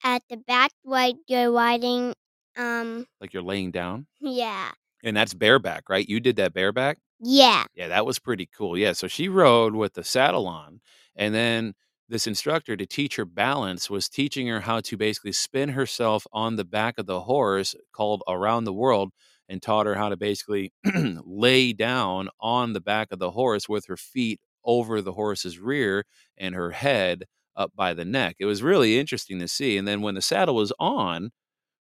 at 0.05 0.23
the 0.31 0.37
back 0.37 0.71
like 0.85 1.17
you're 1.29 1.53
riding 1.53 2.15
um 2.57 3.07
Like 3.21 3.33
you're 3.35 3.43
laying 3.43 3.71
down? 3.71 4.07
yeah 4.21 4.73
And 5.05 5.17
that's 5.17 5.35
bareback, 5.35 5.89
right? 5.89 6.09
You 6.09 6.21
did 6.21 6.37
that 6.37 6.53
bareback? 6.55 6.99
yeah 7.21 7.65
Yeah, 7.75 7.89
that 7.89 8.07
was 8.07 8.19
pretty 8.19 8.47
cool. 8.57 8.77
Yeah, 8.79 8.93
so 8.93 9.09
she 9.09 9.29
rode 9.29 9.75
with 9.75 9.95
the 9.95 10.05
saddle 10.05 10.47
on, 10.47 10.81
and 11.17 11.35
then 11.35 11.75
this 12.09 12.27
instructor 12.27 12.77
to 12.77 12.87
teach 12.87 13.17
her 13.17 13.25
balance 13.25 13.91
was 13.91 14.09
teaching 14.09 14.47
her 14.49 14.61
how 14.61 14.81
to 14.81 14.97
basically 14.97 15.33
spin 15.33 15.71
herself 15.71 16.27
on 16.33 16.57
the 16.57 16.65
back 16.65 16.99
of 16.99 17.07
the 17.07 17.23
horse 17.23 17.75
called 17.93 18.23
around 18.29 18.65
the 18.65 18.73
world 18.73 19.13
and 19.49 19.63
taught 19.63 19.87
her 19.87 19.95
how 19.95 20.09
to 20.09 20.17
basically 20.17 20.73
lay 21.25 21.73
down 21.73 22.29
on 22.41 22.73
the 22.73 22.81
back 22.81 23.09
of 23.11 23.19
the 23.19 23.33
horse 23.33 23.69
with 23.69 23.87
her 23.87 23.97
feet 23.97 24.41
over 24.65 25.01
the 25.01 25.13
horse's 25.13 25.59
rear 25.59 26.05
and 26.39 26.55
her 26.55 26.73
head 26.73 27.25
up 27.57 27.73
by 27.75 27.95
the 27.95 28.05
neck. 28.05 28.37
It 28.39 28.45
was 28.47 28.63
really 28.63 28.99
interesting 28.99 29.39
to 29.41 29.49
see. 29.49 29.77
And 29.77 29.87
then 29.87 30.03
when 30.03 30.15
the 30.15 30.23
saddle 30.23 30.57
was 30.57 30.73
on, 30.79 31.31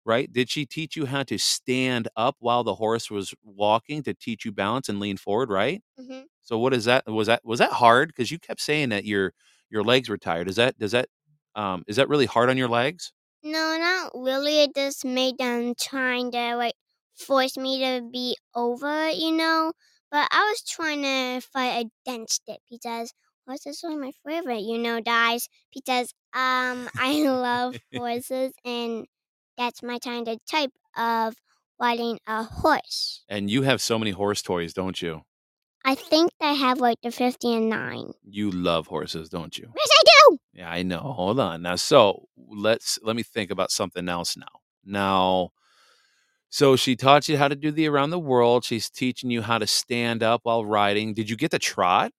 right? 0.05 0.33
Did 0.33 0.51
she 0.51 0.67
teach 0.67 0.97
you 0.97 1.07
how 1.07 1.23
to 1.25 1.39
stand 1.39 2.09
up 2.17 2.37
while 2.41 2.65
the 2.65 2.75
horse 2.77 3.11
was 3.11 3.35
walking 3.43 4.03
to 4.05 4.15
teach 4.15 4.45
you 4.45 4.53
balance 4.53 4.89
and 4.89 5.01
lean 5.01 5.17
forward, 5.17 5.51
right? 5.51 5.83
hmm 5.99 6.23
So 6.43 6.59
what 6.59 6.75
is 6.75 6.85
that? 6.87 7.07
Was 7.07 7.27
that 7.29 7.43
was 7.45 7.59
that 7.61 7.73
hard? 7.73 8.09
Because 8.09 8.31
you 8.31 8.39
kept 8.39 8.61
saying 8.61 8.91
that 8.91 9.05
your 9.07 9.33
your 9.75 9.85
legs 9.85 10.09
were 10.09 10.19
tired. 10.19 10.49
Is 10.49 10.57
that 10.57 10.79
does 10.79 10.93
that 10.93 11.09
um 11.57 11.85
is 11.89 11.97
that 11.97 12.09
really 12.09 12.27
hard 12.27 12.51
on 12.51 12.57
your 12.57 12.69
legs? 12.69 13.13
no 13.43 13.77
not 13.79 14.13
really 14.15 14.63
it 14.63 14.75
just 14.75 15.05
made 15.05 15.37
them 15.39 15.75
trying 15.79 16.33
to 16.33 16.57
like 16.57 16.75
force 17.15 17.57
me 17.59 17.79
to 17.81 18.03
be 18.11 18.37
over 18.55 19.11
you 19.11 19.31
know 19.31 19.73
but 20.11 20.27
i 20.33 20.41
was 20.51 20.63
trying 20.67 21.03
to 21.03 21.41
fight 21.53 21.87
against 22.07 22.43
it 22.47 22.59
because 22.71 23.13
horses 23.47 23.85
are 23.85 23.97
my 23.99 24.13
favorite 24.27 24.61
you 24.63 24.79
know 24.79 25.01
guys 25.01 25.49
because 25.75 26.15
um 26.33 26.89
i 26.97 27.23
love 27.23 27.77
horses 27.95 28.53
and 28.65 29.07
that's 29.59 29.83
my 29.83 29.99
kind 29.99 30.27
of 30.29 30.39
type 30.51 30.71
of 30.97 31.35
riding 31.79 32.19
a 32.27 32.45
horse 32.45 33.25
And 33.29 33.51
you 33.51 33.63
have 33.63 33.83
so 33.83 33.99
many 33.99 34.13
horse 34.13 34.43
toys, 34.43 34.73
don't 34.73 35.03
you? 35.03 35.23
I 35.85 35.95
think 35.95 36.31
i 36.41 36.53
have 36.53 36.81
like 36.81 36.99
the 37.03 37.11
50 37.11 37.55
and 37.55 37.69
9 37.69 38.13
You 38.25 38.51
love 38.51 38.87
horses, 38.87 39.29
don't 39.29 39.57
you? 39.59 39.71
yes 39.77 39.89
i 39.99 40.03
do 40.05 40.39
Yeah, 40.55 40.71
I 40.71 40.83
know. 40.85 41.01
Hold 41.01 41.41
on. 41.41 41.63
Now, 41.63 41.77
so 41.77 42.29
let's 42.37 42.99
let 43.03 43.17
me 43.17 43.23
think 43.25 43.51
about 43.51 43.71
something 43.71 44.09
else 44.09 44.37
now. 44.37 44.55
Now, 44.85 45.51
so 46.49 46.77
she 46.77 46.95
taught 46.97 47.29
you 47.29 47.37
how 47.37 47.49
to 47.49 47.57
do 47.57 47.71
the 47.73 47.89
around 47.89 48.11
the 48.11 48.19
world. 48.21 48.65
She's 48.65 48.89
teaching 48.89 49.31
you 49.31 49.43
how 49.43 49.59
to 49.59 49.67
stand 49.67 50.23
up 50.23 50.41
while 50.45 50.65
riding. 50.65 51.13
Did 51.15 51.29
you 51.29 51.37
get 51.37 51.51
the 51.51 51.59
trot? 51.59 52.13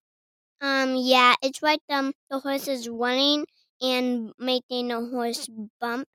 Um, 0.62 0.95
yeah, 0.98 1.36
it's 1.41 1.62
like 1.63 1.79
um 1.89 2.12
the 2.29 2.39
horse 2.39 2.67
is 2.67 2.89
running 2.89 3.45
and 3.81 4.34
making 4.38 4.89
the 4.89 5.00
horse 5.13 5.48
bump, 5.79 6.05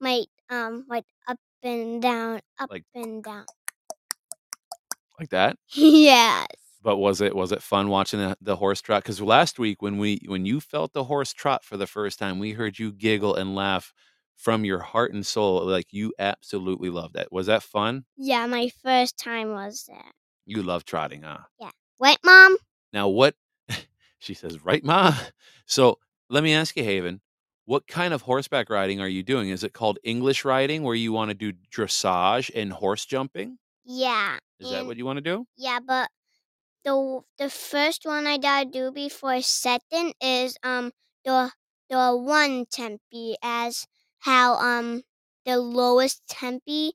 like 0.00 0.28
um 0.50 0.84
like 0.88 1.06
up 1.26 1.38
and 1.62 2.02
down, 2.02 2.40
up 2.60 2.68
Like- 2.70 2.84
and 2.94 3.24
down. 3.24 3.46
Like 5.18 5.30
that? 5.30 5.56
yes. 5.72 6.46
But 6.82 6.96
was 6.96 7.20
it 7.20 7.36
was 7.36 7.52
it 7.52 7.62
fun 7.62 7.88
watching 7.88 8.20
the, 8.20 8.36
the 8.40 8.56
horse 8.56 8.80
trot? 8.80 9.02
Because 9.02 9.20
last 9.20 9.58
week 9.58 9.82
when 9.82 9.98
we 9.98 10.22
when 10.26 10.46
you 10.46 10.60
felt 10.60 10.92
the 10.92 11.04
horse 11.04 11.32
trot 11.32 11.64
for 11.64 11.76
the 11.76 11.86
first 11.86 12.18
time, 12.18 12.38
we 12.38 12.52
heard 12.52 12.78
you 12.78 12.92
giggle 12.92 13.34
and 13.34 13.54
laugh 13.54 13.92
from 14.36 14.64
your 14.64 14.80
heart 14.80 15.12
and 15.12 15.26
soul. 15.26 15.64
Like 15.66 15.88
you 15.90 16.14
absolutely 16.18 16.88
loved 16.88 17.14
that. 17.14 17.30
Was 17.30 17.46
that 17.46 17.62
fun? 17.62 18.04
Yeah, 18.16 18.46
my 18.46 18.70
first 18.82 19.18
time 19.18 19.52
was 19.52 19.84
that. 19.88 20.12
You 20.46 20.62
love 20.62 20.84
trotting, 20.84 21.22
huh? 21.22 21.38
Yeah. 21.60 21.70
Right, 21.98 22.18
mom? 22.24 22.56
Now 22.92 23.08
what 23.08 23.34
she 24.18 24.32
says, 24.34 24.64
right, 24.64 24.82
Ma? 24.82 25.14
So 25.66 25.98
let 26.30 26.42
me 26.42 26.54
ask 26.54 26.76
you, 26.76 26.82
Haven, 26.84 27.20
what 27.66 27.86
kind 27.86 28.14
of 28.14 28.22
horseback 28.22 28.70
riding 28.70 29.00
are 29.00 29.08
you 29.08 29.22
doing? 29.22 29.50
Is 29.50 29.62
it 29.62 29.74
called 29.74 29.98
English 30.02 30.44
riding 30.44 30.82
where 30.82 30.94
you 30.94 31.12
want 31.12 31.28
to 31.28 31.34
do 31.34 31.52
dressage 31.72 32.50
and 32.54 32.72
horse 32.72 33.04
jumping? 33.04 33.58
Yeah. 33.84 34.38
Is 34.58 34.70
that 34.70 34.86
what 34.86 34.96
you 34.96 35.04
want 35.04 35.18
to 35.18 35.22
do? 35.22 35.46
Yeah, 35.56 35.78
but 35.86 36.08
the 36.84 37.22
the 37.38 37.50
first 37.50 38.04
one 38.04 38.26
I 38.26 38.38
gotta 38.38 38.68
do 38.68 38.92
before 38.92 39.40
second 39.42 40.14
is 40.20 40.56
um 40.62 40.92
the 41.24 41.52
the 41.88 42.16
one 42.16 42.66
tempi 42.70 43.36
as 43.42 43.86
how 44.20 44.54
um 44.54 45.02
the 45.44 45.58
lowest 45.58 46.22
tempi 46.28 46.92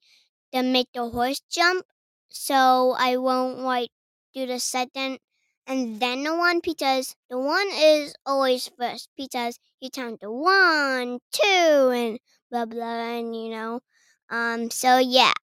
to 0.53 0.63
make 0.63 0.89
the 0.93 1.09
horse 1.09 1.41
jump. 1.49 1.85
So 2.29 2.95
I 2.97 3.17
won't 3.17 3.59
like 3.59 3.91
do 4.33 4.45
the 4.45 4.59
second 4.59 5.19
and 5.67 5.99
then 5.99 6.23
the 6.23 6.35
one 6.35 6.59
because 6.63 7.15
the 7.29 7.37
one 7.39 7.67
is 7.73 8.15
always 8.25 8.69
first 8.77 9.09
because 9.17 9.59
you 9.79 9.89
count 9.89 10.21
the 10.21 10.31
one, 10.31 11.19
two, 11.31 11.89
and 11.93 12.19
blah 12.51 12.65
blah, 12.65 13.17
and 13.17 13.35
you 13.35 13.49
know. 13.49 13.79
Um. 14.29 14.69
So 14.71 14.97
yeah. 14.99 15.33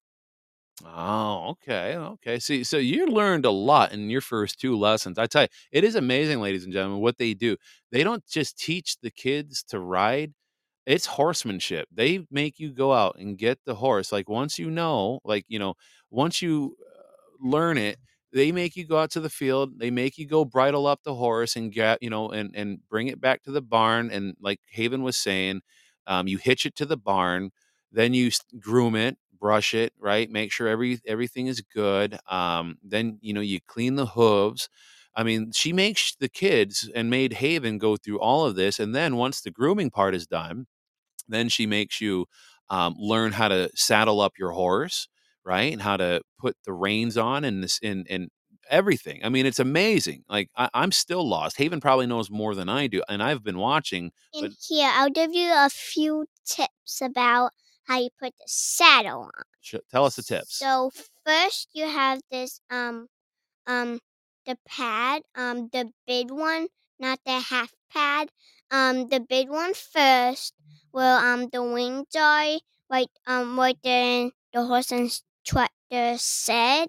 Oh, 0.85 1.51
okay. 1.51 1.97
Okay. 1.97 2.39
See, 2.41 2.65
so 2.65 2.77
you 2.77 3.07
learned 3.07 3.45
a 3.45 3.51
lot 3.51 3.93
in 3.93 4.11
your 4.11 4.21
first 4.21 4.59
two 4.59 4.77
lessons. 4.77 5.17
I 5.19 5.27
tell 5.27 5.43
you, 5.43 5.49
it 5.71 5.85
is 5.85 5.95
amazing, 5.95 6.41
ladies 6.41 6.65
and 6.65 6.73
gentlemen, 6.73 7.01
what 7.01 7.19
they 7.19 7.35
do. 7.35 7.57
They 7.93 8.03
don't 8.03 8.27
just 8.27 8.59
teach 8.59 8.97
the 9.01 9.11
kids 9.11 9.63
to 9.69 9.79
ride, 9.79 10.33
it's 10.87 11.07
horsemanship. 11.07 11.89
They 11.93 12.27
make 12.31 12.59
you 12.59 12.73
go 12.73 12.93
out 12.93 13.17
and 13.19 13.39
get 13.39 13.59
the 13.65 13.77
horse. 13.77 14.11
Like 14.13 14.29
once 14.29 14.59
you 14.59 14.71
know, 14.71 15.21
like, 15.25 15.45
you 15.49 15.59
know, 15.59 15.75
once 16.11 16.43
you 16.43 16.77
uh, 16.81 17.47
learn 17.49 17.79
it, 17.79 17.99
they 18.33 18.51
make 18.51 18.75
you 18.77 18.85
go 18.87 18.99
out 18.99 19.11
to 19.13 19.21
the 19.21 19.31
field. 19.31 19.79
They 19.79 19.91
make 19.91 20.19
you 20.19 20.27
go 20.27 20.45
bridle 20.45 20.87
up 20.87 21.01
the 21.05 21.15
horse 21.15 21.55
and 21.55 21.71
get, 21.73 22.03
you 22.03 22.11
know, 22.11 22.31
and 22.31 22.51
and 22.57 22.81
bring 22.89 23.07
it 23.09 23.21
back 23.21 23.43
to 23.45 23.53
the 23.53 23.63
barn. 23.63 24.11
And 24.11 24.35
like 24.41 24.59
Haven 24.71 25.03
was 25.03 25.17
saying, 25.17 25.61
um, 26.07 26.27
you 26.27 26.39
hitch 26.39 26.67
it 26.67 26.75
to 26.77 26.87
the 26.87 26.97
barn 26.97 27.51
then 27.95 28.15
you 28.15 28.31
groom 28.59 28.97
it 28.97 29.19
brush 29.43 29.75
it 29.75 29.93
right? 29.99 30.31
Make 30.31 30.53
sure 30.53 30.69
every 30.69 31.01
everything 31.15 31.49
is 31.49 31.61
good 31.61 32.11
um 32.31 32.79
then 32.95 33.19
you 33.21 33.35
know 33.35 33.41
you 33.53 33.59
clean 33.75 33.97
the 33.97 34.07
hooves. 34.07 34.69
I 35.17 35.23
mean 35.25 35.51
she 35.53 35.73
makes 35.73 36.15
the 36.25 36.29
kids 36.29 36.89
and 36.95 37.11
made 37.11 37.33
haven 37.45 37.79
go 37.79 37.97
through 37.97 38.21
all 38.21 38.47
of 38.47 38.55
this 38.57 38.79
and 38.81 38.95
then 38.95 39.17
once 39.17 39.41
the 39.41 39.51
grooming 39.51 39.91
part 39.91 40.15
is 40.15 40.27
done 40.27 40.67
then 41.29 41.49
she 41.49 41.67
makes 41.67 42.01
you 42.01 42.27
um, 42.71 42.95
learn 42.99 43.33
how 43.33 43.49
to 43.49 43.69
saddle 43.75 44.21
up 44.21 44.35
your 44.39 44.53
horse 44.53 45.09
right 45.45 45.73
and 45.73 45.83
how 45.83 45.97
to 45.97 46.21
put 46.39 46.55
the 46.65 46.73
reins 46.73 47.17
on 47.19 47.45
and 47.45 47.63
this 47.65 47.81
and 47.83 48.07
and 48.09 48.29
everything. 48.71 49.21
I 49.25 49.29
mean 49.29 49.45
it's 49.45 49.59
amazing. 49.59 50.23
Like 50.29 50.49
I, 50.57 50.69
i'm 50.73 50.93
still 50.93 51.29
lost. 51.29 51.59
Haven 51.59 51.81
probably 51.81 52.07
knows 52.07 52.31
more 52.31 52.55
than 52.55 52.69
i 52.69 52.87
do 52.87 53.03
and 53.09 53.21
i've 53.23 53.43
been 53.43 53.59
watching 53.59 54.13
But- 54.41 54.53
here, 54.69 54.91
I'll 54.95 55.11
give 55.11 55.33
you 55.35 55.51
a 55.53 55.69
few 55.69 56.27
tips 56.47 57.01
about 57.03 57.51
how 57.87 57.99
you 57.99 58.11
put 58.19 58.33
the 58.39 58.45
saddle 58.47 59.23
on. 59.23 59.45
Sh- 59.61 59.77
tell 59.91 60.05
us 60.05 60.17
the 60.17 60.23
tips 60.23 60.57
So 60.59 60.91
first, 61.25 61.69
you 61.75 61.87
have 61.87 62.21
this 62.31 62.61
um 62.71 63.09
um 63.67 64.01
the 64.47 64.57
pad 64.67 65.23
um 65.35 65.69
the 65.73 65.93
big 66.07 66.31
one, 66.31 66.69
not 66.99 67.21
the 67.25 67.39
half 67.41 67.73
pad. 67.93 68.29
Um, 68.71 69.09
the 69.09 69.21
big 69.21 69.51
one 69.51 69.75
first, 69.75 70.55
where 70.93 71.19
um 71.19 71.49
the 71.53 71.63
wings 71.63 72.07
are, 72.19 72.59
like 72.89 73.09
um 73.27 73.57
what 73.57 73.77
the 73.83 74.31
the 74.53 74.65
horse 74.65 74.91
and 74.93 75.11
tractor 75.45 76.17
said, 76.19 76.89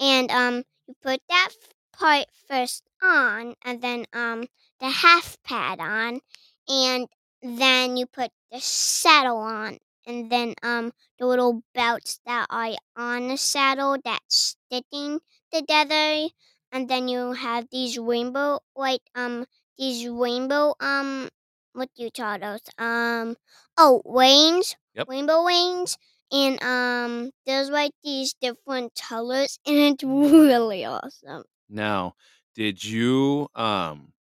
and 0.00 0.30
um 0.30 0.64
you 0.86 0.94
put 1.02 1.20
that 1.28 1.50
part 1.92 2.26
first 2.48 2.82
on, 3.02 3.54
and 3.64 3.82
then 3.82 4.06
um 4.12 4.46
the 4.80 4.88
half 4.90 5.36
pad 5.44 5.80
on, 5.80 6.20
and 6.68 7.08
then 7.42 7.96
you 7.96 8.06
put 8.06 8.30
the 8.50 8.60
saddle 8.60 9.38
on, 9.38 9.78
and 10.08 10.30
then 10.32 10.54
um 10.64 10.92
the 11.20 11.26
little 11.26 11.62
belts 11.74 12.20
that 12.26 12.46
are 12.50 12.72
on 12.96 13.28
the 13.28 13.36
saddle 13.38 13.96
that's 14.04 14.56
sticking 14.70 15.20
together 15.52 16.28
and 16.72 16.88
then 16.88 17.08
you 17.08 17.32
have 17.32 17.66
these 17.70 17.98
rainbow 17.98 18.58
like 18.76 19.02
um 19.14 19.46
these 19.78 20.08
rainbow 20.08 20.74
um 20.80 21.28
what 21.74 21.88
do 21.96 22.04
you 22.04 22.10
call 22.10 22.38
those 22.38 22.60
um 22.78 23.36
oh 23.78 24.02
wings 24.04 24.76
Yep. 24.94 25.08
rainbow 25.08 25.44
wings 25.44 25.96
and 26.32 26.60
um 26.62 27.30
there's 27.46 27.70
like 27.70 27.92
these 28.02 28.34
different 28.40 28.92
colors 28.96 29.58
and 29.66 29.76
it's 29.76 30.02
really 30.04 30.84
awesome 30.84 31.44
Now, 31.68 32.14
did 32.56 32.82
you 32.82 33.48
um 33.54 34.12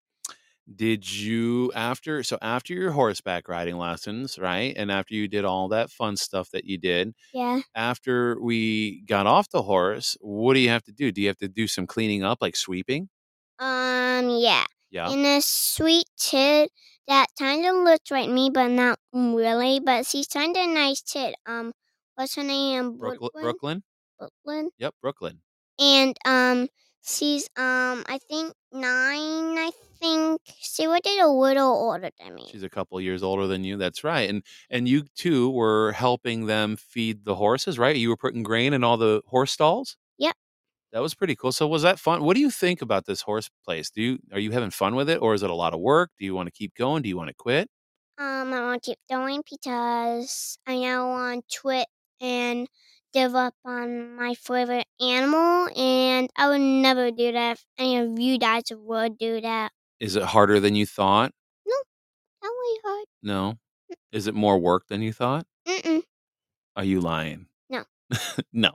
did 0.76 1.10
you 1.10 1.72
after 1.74 2.24
so 2.24 2.38
after 2.42 2.74
your 2.74 2.92
horseback 2.92 3.48
riding 3.48 3.78
lessons, 3.78 4.38
right? 4.40 4.74
And 4.78 4.92
after 4.92 5.14
you 5.16 5.28
did 5.28 5.46
all 5.46 5.68
that 5.70 5.90
fun 5.92 6.18
stuff 6.18 6.50
that 6.52 6.66
you 6.66 6.78
did, 6.78 7.14
yeah 7.34 7.62
after 7.76 8.42
we 8.42 9.02
got 9.04 9.28
off 9.28 9.50
the 9.52 9.64
horse, 9.64 10.18
what 10.22 10.56
do 10.56 10.62
you 10.62 10.70
have 10.70 10.84
to 10.86 10.94
do? 10.94 11.12
Do 11.12 11.22
you 11.22 11.28
have 11.30 11.38
to 11.40 11.50
do 11.50 11.68
some 11.68 11.88
cleaning 11.88 12.24
up 12.24 12.40
like 12.42 12.56
sweeping? 12.58 13.10
um 13.60 14.30
yeah 14.30 14.66
Yeah. 14.90 15.14
and 15.14 15.26
a 15.26 15.42
sweet 15.42 16.06
kid 16.20 16.70
that 17.08 17.28
kind 17.40 17.66
of 17.66 17.76
looks 17.76 18.12
like 18.12 18.30
me 18.30 18.50
but 18.54 18.68
not 18.68 19.00
really 19.14 19.80
but 19.80 20.06
she's 20.06 20.28
kind 20.28 20.56
of 20.56 20.70
nice 20.70 21.02
kid 21.02 21.36
um 21.46 21.74
what's 22.16 22.36
her 22.36 22.44
name 22.44 22.98
Brooklyn 23.00 23.32
Brooklyn? 23.40 23.84
Brooklyn 24.20 24.70
Yep, 24.78 24.96
Brooklyn. 25.02 25.42
and 25.80 26.18
um 26.26 26.68
she's 27.08 27.46
um 27.58 28.04
I 28.08 28.20
think 28.30 28.54
nine 28.72 29.58
I 29.58 29.72
think 30.00 30.42
she 30.46 30.88
was 30.88 31.02
a 31.06 31.28
little 31.28 31.74
older 31.74 32.12
than 32.20 32.36
me. 32.36 32.52
She's 32.52 32.64
a 32.64 32.70
couple 32.70 33.00
years 33.02 33.24
older 33.24 33.46
than 33.48 33.64
you. 33.64 33.76
That's 33.78 34.04
right. 34.04 34.30
And 34.30 34.44
and 34.70 34.88
you 34.88 35.04
too 35.16 35.50
were 35.52 35.92
helping 35.92 36.46
them 36.46 36.78
feed 36.78 37.26
the 37.26 37.36
horses, 37.36 37.78
right? 37.78 37.96
You 37.96 38.10
were 38.10 38.18
putting 38.18 38.44
grain 38.44 38.74
in 38.74 38.84
all 38.84 38.98
the 38.98 39.22
horse 39.28 39.52
stalls? 39.52 39.98
Yep. 40.18 40.36
That 40.94 41.02
was 41.02 41.14
pretty 41.16 41.36
cool. 41.36 41.52
So 41.52 41.68
was 41.68 41.82
that 41.84 42.00
fun? 42.00 42.24
What 42.24 42.36
do 42.36 42.42
you 42.42 42.52
think 42.52 42.82
about 42.82 43.06
this 43.06 43.22
horse 43.22 43.50
place? 43.66 43.90
Do 43.90 44.02
you 44.02 44.20
are 44.32 44.40
you 44.40 44.52
having 44.52 44.72
fun 44.72 44.96
with 44.96 45.10
it 45.10 45.22
or 45.22 45.34
is 45.34 45.44
it 45.44 45.50
a 45.50 45.56
lot 45.56 45.74
of 45.74 45.80
work? 45.82 46.12
Do 46.18 46.26
you 46.26 46.36
want 46.36 46.48
to 46.48 46.52
keep 46.52 46.76
going? 46.76 47.04
Do 47.04 47.10
you 47.10 47.18
want 47.18 47.30
to 47.30 47.34
quit? 47.36 47.70
Um 48.18 48.54
I 48.54 48.62
want 48.62 48.84
to 48.84 48.92
keep 48.92 49.00
going 49.10 49.42
because 49.50 50.58
I 50.68 50.78
now 50.80 51.10
want 51.10 51.48
to 51.50 51.60
quit 51.62 51.88
and 52.20 52.68
give 53.18 53.34
up 53.34 53.56
on 53.66 54.16
my 54.16 54.36
favorite 54.36 54.86
animal 55.02 55.68
and 55.76 56.30
I 56.36 56.50
would 56.50 56.62
never 56.62 57.10
do 57.10 57.32
that 57.32 57.54
if 57.54 57.66
any 57.80 57.98
of 57.98 58.20
you 58.20 58.38
guys 58.38 58.66
would 58.72 59.18
do 59.18 59.42
that. 59.42 59.72
Is 60.00 60.16
it 60.16 60.22
harder 60.22 60.60
than 60.60 60.76
you 60.76 60.86
thought? 60.86 61.32
No, 61.66 61.76
not 62.44 62.50
really 62.50 62.80
hard. 62.86 63.06
No. 63.24 63.58
Is 64.12 64.28
it 64.28 64.36
more 64.36 64.60
work 64.60 64.84
than 64.88 65.02
you 65.02 65.14
thought? 65.14 65.48
Mm-mm. 65.68 66.04
Are 66.76 66.84
you 66.84 67.02
lying? 67.02 67.48
No. 67.72 67.86
no. 68.54 68.74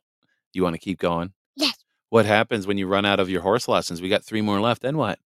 You 0.52 0.64
want 0.64 0.74
to 0.74 0.80
keep 0.80 0.98
going? 0.98 1.34
Yes. 1.54 1.76
What 2.08 2.26
happens 2.26 2.66
when 2.66 2.78
you 2.78 2.88
run 2.88 3.04
out 3.04 3.20
of 3.20 3.30
your 3.30 3.42
horse 3.42 3.68
lessons? 3.68 4.02
We 4.02 4.08
got 4.08 4.24
three 4.24 4.42
more 4.42 4.60
left. 4.60 4.82
Then 4.82 4.96
what? 4.96 5.20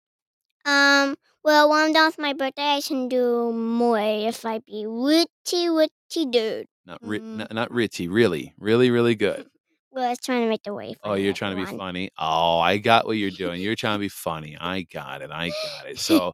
Um 0.65 1.15
well 1.45 1.69
when 1.69 1.79
I'm 1.85 1.93
done 1.93 2.07
with 2.07 2.19
my 2.19 2.33
birthday 2.33 2.75
I 2.75 2.81
can 2.81 3.07
do 3.07 3.53
more 3.53 3.97
if 3.99 4.45
I 4.45 4.59
be 4.59 4.85
witty 4.87 5.69
witty 5.69 6.25
dude. 6.29 6.67
Not 6.85 6.99
ri- 7.01 7.19
Mm. 7.19 7.37
not, 7.37 7.53
not 7.53 7.69
Ritzy. 7.69 8.07
Really, 8.11 8.53
really, 8.59 8.91
really 8.91 9.15
good. 9.15 9.47
Well 9.95 10.03
I 10.03 10.09
was 10.09 10.19
trying 10.19 10.41
to 10.43 10.49
make 10.49 10.63
the 10.63 10.73
way 10.73 10.93
for 10.95 11.11
Oh, 11.11 11.13
you're 11.13 11.31
trying 11.33 11.53
to 11.53 11.55
be 11.55 11.61
everyone. 11.61 11.79
funny. 11.87 12.09
Oh, 12.17 12.59
I 12.59 12.79
got 12.79 13.05
what 13.05 13.13
you're 13.15 13.31
doing. 13.31 13.61
You're 13.61 13.77
trying 13.77 13.95
to 13.95 14.01
be 14.01 14.09
funny. 14.27 14.57
I 14.59 14.81
got 14.81 15.21
it. 15.21 15.31
I 15.31 15.47
got 15.51 15.87
it. 15.87 15.97
So, 16.07 16.33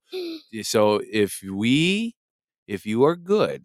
so 0.63 0.99
if 1.05 1.41
we, 1.47 2.15
if 2.67 2.87
you 2.87 3.03
are 3.03 3.15
good, 3.15 3.61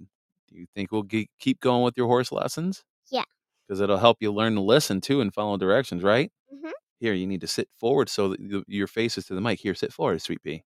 do 0.50 0.54
you 0.58 0.66
think 0.74 0.92
we'll 0.92 1.04
ge- 1.04 1.30
keep 1.40 1.60
going 1.60 1.82
with 1.82 1.94
your 1.96 2.08
horse 2.08 2.30
lessons? 2.30 2.84
Yeah. 3.10 3.24
Because 3.66 3.80
it'll 3.80 3.96
help 3.96 4.18
you 4.20 4.30
learn 4.34 4.54
to 4.56 4.60
listen 4.60 5.00
too 5.00 5.22
and 5.22 5.32
follow 5.32 5.56
directions, 5.56 6.02
right? 6.02 6.30
Mhm. 6.54 6.72
Here, 7.00 7.14
you 7.14 7.26
need 7.26 7.40
to 7.40 7.46
sit 7.48 7.68
forward 7.80 8.10
so 8.10 8.28
that 8.28 8.64
your 8.68 8.86
face 8.86 9.16
is 9.16 9.24
to 9.28 9.34
the 9.34 9.40
mic. 9.40 9.60
Here, 9.60 9.74
sit 9.74 9.94
forward, 9.94 10.20
sweet 10.20 10.42
pea. 10.42 10.62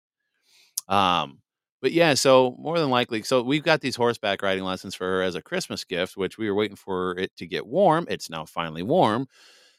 Um, 0.90 1.42
but 1.82 1.94
yeah, 1.94 2.14
so 2.16 2.56
more 2.60 2.80
than 2.80 2.90
likely, 2.90 3.24
so 3.24 3.42
we've 3.42 3.64
got 3.64 3.82
these 3.82 3.96
horseback 3.96 4.42
riding 4.42 4.66
lessons 4.66 4.96
for 4.96 5.06
her 5.06 5.22
as 5.22 5.36
a 5.36 5.42
Christmas 5.42 5.86
gift, 5.86 6.18
which 6.18 6.38
we 6.38 6.50
were 6.50 6.56
waiting 6.56 6.76
for 6.76 7.18
it 7.18 7.36
to 7.38 7.48
get 7.48 7.66
warm. 7.68 8.06
It's 8.10 8.30
now 8.30 8.46
finally 8.46 8.84
warm, 8.84 9.28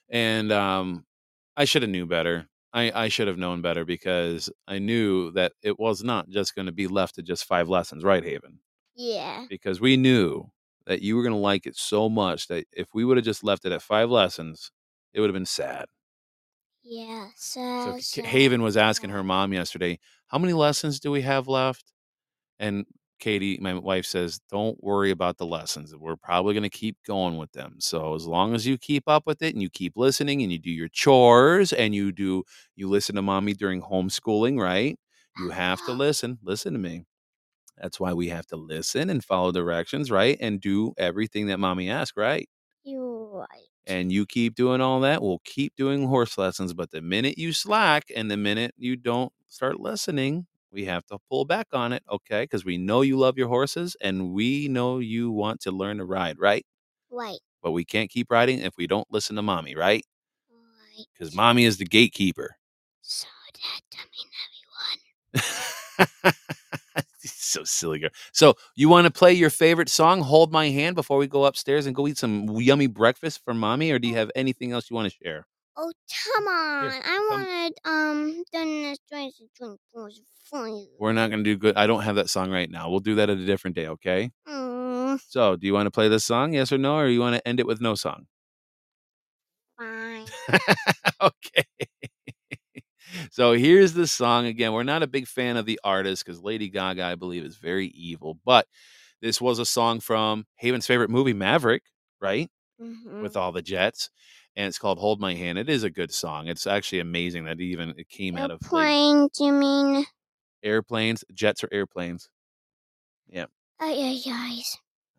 and 0.09 0.53
um, 0.53 1.07
I 1.57 1.66
should 1.66 1.83
have 1.83 1.90
knew 1.90 2.07
better. 2.07 2.49
I, 2.73 2.92
I 2.94 3.09
should 3.09 3.29
have 3.29 3.38
known 3.38 3.62
better 3.62 3.85
because 3.85 4.51
I 4.68 4.79
knew 4.79 5.33
that 5.33 5.53
it 5.62 5.79
was 5.79 6.05
not 6.05 6.29
just 6.29 6.55
going 6.55 6.66
to 6.66 6.73
be 6.73 6.87
left 6.87 7.16
to 7.16 7.23
just 7.23 7.44
five 7.44 7.68
lessons, 7.68 8.05
right, 8.05 8.25
Haven? 8.25 8.61
Yeah. 8.94 9.46
Because 9.49 9.81
we 9.81 9.96
knew 9.96 10.51
that 10.87 11.03
you 11.03 11.16
were 11.16 11.23
going 11.23 11.35
to 11.35 11.38
like 11.38 11.66
it 11.66 11.77
so 11.77 12.09
much 12.09 12.49
that 12.49 12.66
if 12.73 12.88
we 12.94 13.05
would 13.05 13.16
have 13.16 13.25
just 13.25 13.44
left 13.44 13.64
it 13.64 13.73
at 13.73 13.83
five 13.83 14.11
lessons, 14.11 14.70
it 15.12 15.20
would 15.20 15.29
have 15.29 15.35
been 15.35 15.46
sad. 15.46 15.87
Yeah. 16.83 17.29
So, 17.37 17.99
So 18.01 18.23
Haven 18.23 18.62
was 18.62 18.77
asking 18.77 19.11
her 19.11 19.23
mom 19.23 19.53
yesterday, 19.53 19.99
"How 20.31 20.38
many 20.38 20.53
lessons 20.55 21.01
do 21.01 21.11
we 21.11 21.23
have 21.23 21.49
left?" 21.49 21.93
And 22.59 22.87
Katie, 23.21 23.59
my 23.61 23.75
wife, 23.75 24.07
says, 24.07 24.40
"Don't 24.51 24.83
worry 24.83 25.11
about 25.11 25.38
the 25.38 25.47
lessons. 25.47 25.95
We're 25.97 26.16
probably 26.16 26.55
going 26.55 26.64
to 26.64 26.71
keep 26.71 26.97
going 27.07 27.37
with 27.38 27.53
them. 27.53 27.77
So 27.81 28.14
as 28.14 28.27
long 28.27 28.55
as 28.55 28.66
you 28.66 28.79
keep 28.79 29.05
up 29.09 29.25
with 29.27 29.43
it 29.43 29.55
and 29.55 29.62
you 29.62 29.71
keep 29.71 29.95
listening 29.97 30.43
and 30.43 30.53
you 30.53 30.59
do 30.59 30.71
your 30.71 30.88
chores 30.88 31.73
and 31.73 31.95
you 31.95 32.12
do 32.12 32.45
you 32.77 32.88
listen 32.88 33.16
to 33.16 33.23
mommy 33.23 33.55
during 33.55 33.83
homeschooling, 33.83 34.61
right? 34.61 34.99
You 35.38 35.51
have 35.51 35.79
to 35.87 35.93
uh-huh. 35.93 35.95
listen. 35.95 36.38
Listen 36.43 36.73
to 36.75 36.79
me. 36.79 37.05
That's 37.79 37.99
why 38.01 38.12
we 38.12 38.29
have 38.29 38.47
to 38.49 38.57
listen 38.57 39.11
and 39.11 39.25
follow 39.25 39.53
directions, 39.53 40.11
right? 40.11 40.37
And 40.40 40.61
do 40.61 40.93
everything 40.99 41.47
that 41.49 41.59
mommy 41.59 41.90
asks, 41.90 42.16
right? 42.16 42.49
You're 42.85 43.38
right. 43.38 43.70
And 43.87 44.12
you 44.12 44.27
keep 44.27 44.55
doing 44.55 44.81
all 44.81 45.01
that, 45.01 45.23
we'll 45.23 45.40
keep 45.45 45.75
doing 45.77 46.07
horse 46.07 46.38
lessons. 46.38 46.73
But 46.75 46.90
the 46.90 47.01
minute 47.03 47.38
you 47.38 47.53
slack 47.53 48.05
and 48.14 48.31
the 48.31 48.37
minute 48.37 48.75
you 48.77 48.97
don't 48.97 49.33
start 49.49 49.81
listening, 49.81 50.47
we 50.73 50.85
have 50.87 51.05
to 51.07 51.19
pull 51.29 51.45
back 51.45 51.69
on 51.73 51.93
it, 51.93 52.03
okay? 52.11 52.43
Because 52.45 52.64
we 52.64 52.79
know 52.79 53.03
you 53.03 53.19
love 53.19 53.37
your 53.38 53.49
horses 53.49 53.97
and 54.01 54.33
we 54.33 54.69
know 54.69 54.99
you 54.99 55.31
want 55.31 55.61
to 55.62 55.73
learn 55.73 55.99
to 55.99 56.05
ride, 56.05 56.38
right? 56.38 56.64
Right. 57.11 57.40
But 57.62 57.73
we 57.73 57.85
can't 57.85 58.11
keep 58.11 58.31
riding 58.31 58.59
if 58.61 58.75
we 58.77 58.87
don't 58.87 59.09
listen 59.11 59.37
to 59.37 59.43
mommy, 59.43 59.75
right? 59.75 60.05
Right. 60.51 61.07
Because 61.14 61.35
mommy 61.35 61.64
is 61.64 61.79
the 61.79 61.85
gatekeeper. 61.85 62.57
So 63.03 63.27
that 63.55 63.83
I 63.95 64.05
mean 64.16 64.31
everyone. 65.35 66.35
so 67.51 67.65
silly 67.65 67.99
girl. 67.99 68.11
So 68.33 68.55
you 68.77 68.89
want 68.89 69.07
to 69.07 69.11
play 69.11 69.33
your 69.33 69.51
favorite 69.51 69.89
song, 69.89 70.21
Hold 70.23 70.53
My 70.53 70.69
Hand, 70.71 70.97
before 70.97 71.19
we 71.19 71.27
go 71.27 71.45
upstairs 71.45 71.87
and 71.87 71.95
go 71.95 72.07
eat 72.09 72.19
some 72.19 72.49
yummy 72.61 72.87
breakfast 72.87 73.43
for 73.45 73.55
mommy, 73.55 73.91
or 73.91 73.99
do 73.99 74.09
you 74.09 74.17
have 74.17 74.31
anything 74.35 74.73
else 74.73 74.91
you 74.91 74.97
want 74.97 75.11
to 75.13 75.17
share? 75.23 75.47
Oh 75.77 75.93
come 76.25 76.47
on! 76.47 77.03
I 77.05 77.19
come. 77.29 77.49
wanted 77.49 77.75
um 77.85 78.45
Dennis 78.53 78.99
Jones 79.11 79.37
to 79.39 79.49
drink 79.57 79.81
was 79.93 80.21
for 80.45 80.69
you. 80.69 80.89
We're 80.99 81.13
not 81.13 81.31
going 81.31 81.43
to 81.43 81.51
do 81.51 81.57
good. 81.57 81.77
I 81.77 81.87
don't 81.87 82.03
have 82.03 82.17
that 82.17 82.29
song 82.31 82.51
right 82.51 82.71
now. 82.71 82.91
We'll 82.91 83.01
do 83.01 83.15
that 83.17 83.31
at 83.31 83.39
a 83.39 83.47
different 83.47 83.77
day, 83.77 83.87
okay? 83.89 84.31
Mm, 84.47 85.19
So, 85.29 85.57
do 85.57 85.67
you 85.67 85.73
want 85.75 85.87
to 85.87 85.91
play 85.91 86.09
this 86.09 86.25
song? 86.25 86.55
Yes 86.55 86.73
or 86.73 86.79
no? 86.79 86.97
Or 86.97 87.09
you 87.09 87.21
want 87.21 87.37
to 87.37 87.47
end 87.49 87.61
it 87.61 87.67
with 87.67 87.81
no 87.81 87.95
song? 87.95 88.27
fine. 89.77 90.31
okay. 91.21 91.65
So, 93.31 93.53
here's 93.53 93.93
the 93.95 94.07
song 94.07 94.47
again. 94.47 94.73
We're 94.73 94.83
not 94.83 95.03
a 95.03 95.07
big 95.07 95.27
fan 95.27 95.57
of 95.57 95.64
the 95.66 95.81
artist 95.85 96.25
because 96.25 96.43
Lady 96.43 96.69
Gaga, 96.69 97.05
I 97.05 97.14
believe, 97.14 97.45
is 97.45 97.57
very 97.57 97.87
evil, 97.88 98.38
but 98.45 98.66
This 99.23 99.40
was 99.40 99.59
a 99.59 99.66
song 99.66 100.01
from 100.01 100.47
Haven's 100.57 100.87
favorite 100.87 101.11
movie, 101.11 101.35
Maverick, 101.35 101.83
right? 102.23 102.51
Mhm. 102.81 103.21
With 103.23 103.37
all 103.37 103.53
the 103.53 103.61
jets. 103.62 104.09
And 104.57 104.66
it's 104.66 104.79
called 104.79 104.99
Hold 104.99 105.21
My 105.21 105.35
Hand. 105.35 105.59
It 105.59 105.69
is 105.69 105.83
a 105.85 105.90
good 105.90 106.11
song. 106.12 106.49
It's 106.49 106.66
actually 106.66 107.01
amazing 107.01 107.45
that 107.45 107.61
even 107.61 107.90
it 107.99 108.09
came 108.09 108.37
out 108.38 108.51
of 108.51 108.61
like, 108.73 109.31
you 109.38 109.53
mean? 109.53 110.07
airplanes. 110.62 111.23
Jets 111.35 111.62
or 111.62 111.69
airplanes. 111.71 112.31
Yep. 113.29 113.51
Ay, 113.81 113.93
ay, 113.93 114.23
ay. 114.33 114.62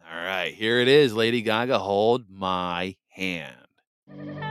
All 0.10 0.26
right, 0.26 0.54
here 0.54 0.80
it 0.80 0.88
is, 0.88 1.14
Lady 1.14 1.44
Gaga. 1.44 1.78
Hold 1.78 2.30
my 2.30 2.96
hand. 3.10 4.51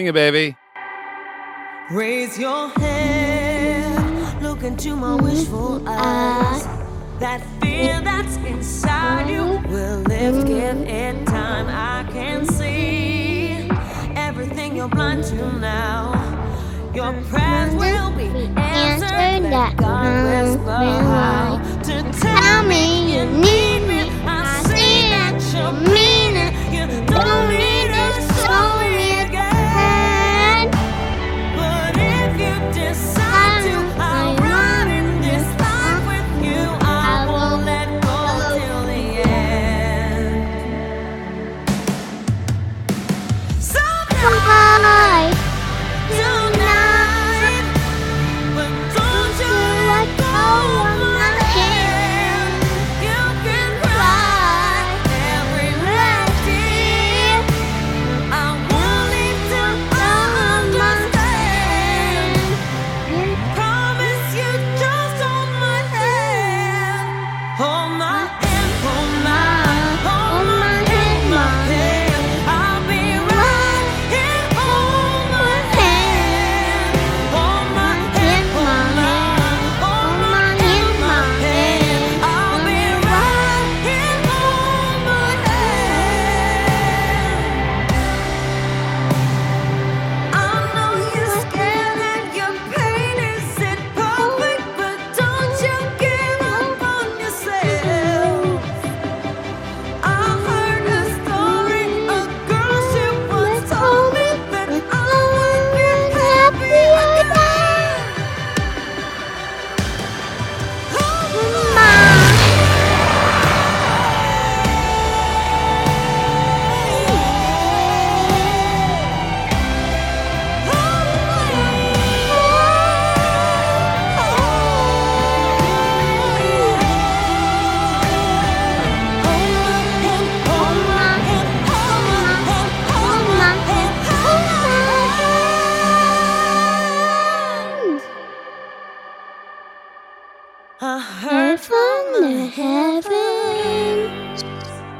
Sing 0.00 0.06
it, 0.06 0.14
baby. 0.14 0.56
Raise 1.90 2.38
your 2.38 2.70
head, 2.70 4.42
look 4.42 4.62
into 4.62 4.96
my 4.96 5.14
wishful 5.16 5.86
eyes. 5.86 6.64
That 7.18 7.42
fear 7.60 8.00
that's 8.00 8.36
inside 8.36 9.28
you 9.28 9.44
will 9.68 9.98
lift, 9.98 10.46
give 10.46 10.80
it 10.88 11.26
time. 11.26 11.66
I 11.68 12.10
can 12.14 12.46
see 12.46 13.68
everything 14.16 14.74
you're 14.74 14.88
blind 14.88 15.24
to 15.24 15.58
now. 15.58 16.14
Your 16.94 17.12
prayers 17.24 17.74
will 17.74 18.10
be 18.16 18.24
answered. 18.56 19.50
Let 19.50 19.76
God 19.76 20.48
whisper 20.48 20.82
how 21.12 21.60
to 21.82 22.20
tell 22.20 22.64
me 22.64 23.18
you 23.18 23.26
need 23.38 23.59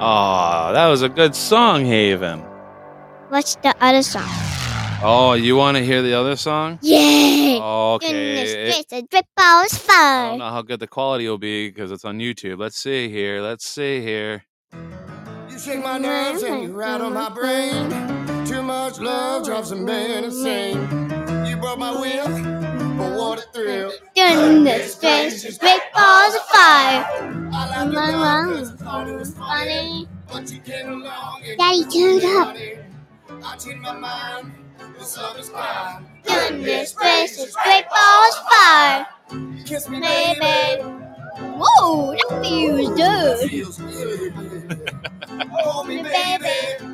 Oh, 0.03 0.73
that 0.73 0.87
was 0.89 1.03
a 1.03 1.11
good 1.11 1.35
song, 1.35 1.85
Haven. 1.85 2.41
What's 3.29 3.57
the 3.57 3.75
other 3.83 4.03
song? 4.03 4.25
Oh, 5.03 5.35
you 5.35 5.57
want 5.57 5.77
to 5.77 5.85
hear 5.85 6.01
the 6.01 6.15
other 6.15 6.37
song? 6.37 6.79
Yay! 6.81 7.61
Okay. 7.61 8.07
Goodness 8.07 8.51
it- 8.51 8.89
gracious, 8.89 9.09
drip 9.11 9.27
balls 9.37 9.87
I 9.91 10.29
don't 10.31 10.39
know 10.39 10.49
how 10.49 10.63
good 10.63 10.81
the 10.81 10.87
quality 10.87 11.29
will 11.29 11.37
be 11.37 11.69
because 11.69 11.93
it's 11.93 12.07
on 12.07 12.19
YouTube. 12.19 12.59
Let's 12.59 12.79
see 12.79 13.11
here. 13.11 13.43
Let's 13.43 13.67
see 13.67 14.01
here. 14.01 14.45
You 15.51 15.59
shake 15.59 15.85
my 15.85 15.99
nerves 15.99 16.43
and 16.45 16.63
you 16.63 16.73
rattle 16.73 17.11
my 17.11 17.29
brain. 17.29 17.91
Too 18.47 18.63
much 18.63 19.01
love 19.01 19.45
drives 19.45 19.71
a 19.71 19.77
man 19.77 20.25
insane. 20.25 20.79
You 21.47 21.57
broke 21.57 21.79
my 21.79 21.93
will, 21.93 22.27
but 23.01 23.19
what 23.19 23.39
a 23.39 23.43
thrill. 23.53 23.93
Goodness 24.15 24.95
gracious, 24.97 25.59
drip 25.59 25.81
balls 25.95 26.35
of 26.35 26.43
fire. 26.43 27.05
I 27.53 27.85
like 27.85 27.95
Run, 27.97 28.11
your 28.13 28.21
run. 28.21 28.21
love 28.21 28.59
'cause 28.59 28.73
I 28.73 28.85
thought 28.85 29.09
it 29.09 29.17
was 29.19 29.35
funny. 29.35 30.09
But 30.33 30.51
you 30.53 30.61
came 30.61 30.89
along 30.89 31.43
and 31.47 31.59
Daddy, 31.59 31.85
turn 31.85 32.19
it 32.19 32.25
up. 32.25 33.45
I 33.45 33.57
changed 33.57 33.81
my 33.83 33.93
mind. 33.93 34.53
This 34.99 35.17
love 35.17 35.39
is 35.39 35.49
fine. 35.49 36.07
Goodness 36.27 36.93
gracious, 36.93 37.55
drip 37.65 37.87
balls 37.91 38.37
of 38.39 38.49
fire. 38.53 39.07
Kiss 39.65 39.89
me, 39.89 40.01
Baby. 40.01 40.41
baby. 40.41 40.83
Whoa, 41.59 42.13
that 42.13 42.43
feels 42.43 42.89
good. 42.97 43.51
feels 43.51 43.79
good. 43.79 44.91
Hold 45.51 45.89
me, 45.89 46.03
baby. 46.03 46.87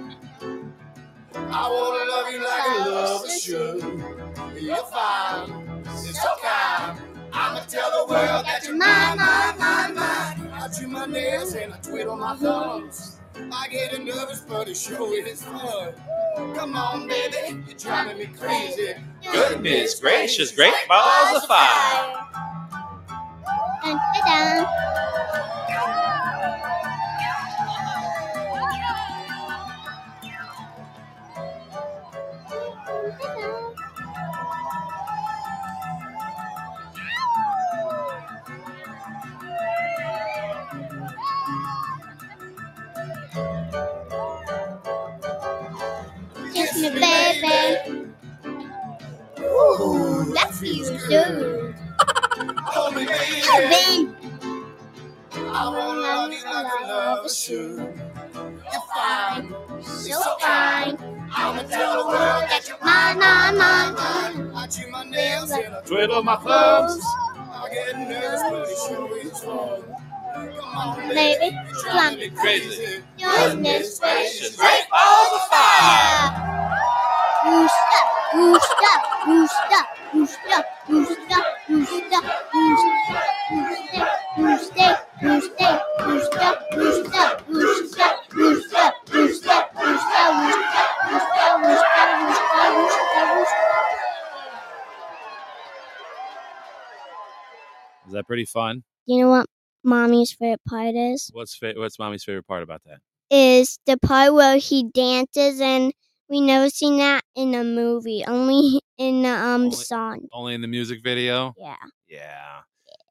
I 1.34 1.68
wanna 1.70 2.10
love 2.10 2.30
you 2.32 2.40
like 2.44 2.86
a 2.86 2.90
lover 2.90 3.28
should. 3.28 4.62
You're 4.62 4.76
fine. 4.86 5.65
It's 5.88 6.22
so 6.22 6.28
kind. 6.42 7.00
I'ma 7.32 7.60
tell 7.68 7.90
the 7.90 8.12
world 8.12 8.46
that 8.46 8.64
you're 8.64 8.76
mine, 8.76 9.18
mine, 9.18 9.58
mine, 9.58 9.94
mine. 9.94 10.50
I 10.52 10.68
chew 10.68 10.88
my 10.88 11.06
nails 11.06 11.54
and 11.54 11.74
I 11.74 11.76
twiddle 11.78 12.16
my 12.16 12.32
uh-huh. 12.32 12.78
thumbs. 12.78 13.18
I 13.52 13.68
get 13.68 13.92
a 13.92 14.02
nervous, 14.02 14.40
but 14.40 14.68
it 14.68 14.76
sure 14.76 15.14
is 15.26 15.44
fun. 15.44 15.92
Come 16.54 16.76
on, 16.76 17.06
baby, 17.08 17.62
you're 17.66 17.78
driving 17.78 18.18
me 18.18 18.26
crazy. 18.26 18.94
Goodness 19.32 20.00
gracious, 20.00 20.52
great 20.52 20.74
balls 20.88 21.42
of 21.42 21.48
fire. 21.48 22.26
Dun, 23.82 24.00
dun, 24.14 24.64
dun. 24.64 25.05
Feels 51.08 51.26
good. 51.28 51.74
Hold 52.58 52.94
me. 52.96 53.06
Heaven. 53.06 54.16
I 55.32 55.68
wanna 55.68 56.00
love 56.00 56.32
you 56.32 56.44
like 56.44 56.66
a 56.82 56.86
lover 56.86 57.28
should. 57.28 57.78
You're 58.72 58.82
fine, 58.94 59.54
So 59.82 60.36
fine. 60.40 60.98
I'ma 61.32 61.62
tell 61.62 62.02
the 62.02 62.08
world 62.08 62.44
that 62.48 62.64
you're 62.68 62.78
Mine, 62.82 63.18
mine, 63.18 63.58
mine, 63.58 63.94
mine. 63.94 64.52
I 64.54 64.66
chew 64.66 64.90
my 64.90 65.04
nails 65.04 65.50
and 65.50 65.74
I 65.74 65.80
Twiddle 65.82 66.22
my 66.22 66.36
thumbs. 66.36 67.02
I 67.36 67.68
get 67.72 67.98
nervous, 67.98 68.42
but 68.50 68.68
it 68.68 68.78
sure 68.86 69.18
is 69.18 69.40
fun. 69.40 69.82
Come 70.58 70.76
on, 70.76 71.08
Baby, 71.08 71.56
you're 71.56 71.92
driving 71.92 72.18
me 72.18 72.30
crazy. 72.30 73.02
Goodness 73.18 73.98
gracious, 73.98 74.56
great 74.56 74.84
balls 74.90 75.28
of 75.32 75.48
fire. 75.48 76.46
Gusta, 77.44 78.00
Gusta, 78.34 78.92
Gusta, 79.26 80.64
Is 80.88 81.08
that 98.12 98.26
pretty 98.26 98.44
fun? 98.44 98.84
You 99.06 99.22
know 99.22 99.30
what 99.30 99.46
mommy's 99.84 100.32
favorite 100.32 100.60
part 100.68 100.94
is? 100.94 101.30
What's 101.32 101.54
fa- 101.56 101.74
what's 101.76 101.98
mommy's 101.98 102.24
favorite 102.24 102.46
part 102.46 102.62
about 102.62 102.82
that? 102.84 102.98
Is 103.30 103.78
the 103.86 103.96
part 103.98 104.32
where 104.34 104.58
he 104.58 104.88
dances 104.94 105.60
and 105.60 105.92
we 106.28 106.40
never 106.40 106.68
seen 106.70 106.98
that 106.98 107.22
in 107.34 107.54
a 107.54 107.64
movie, 107.64 108.24
only 108.26 108.80
in 108.98 109.22
the 109.22 109.28
um 109.30 109.62
Only- 109.64 109.76
song. 109.76 110.28
Only 110.32 110.54
in 110.54 110.60
the 110.62 110.68
music 110.68 111.02
video. 111.02 111.54
Yeah. 111.58 111.76
Yeah. 112.08 112.60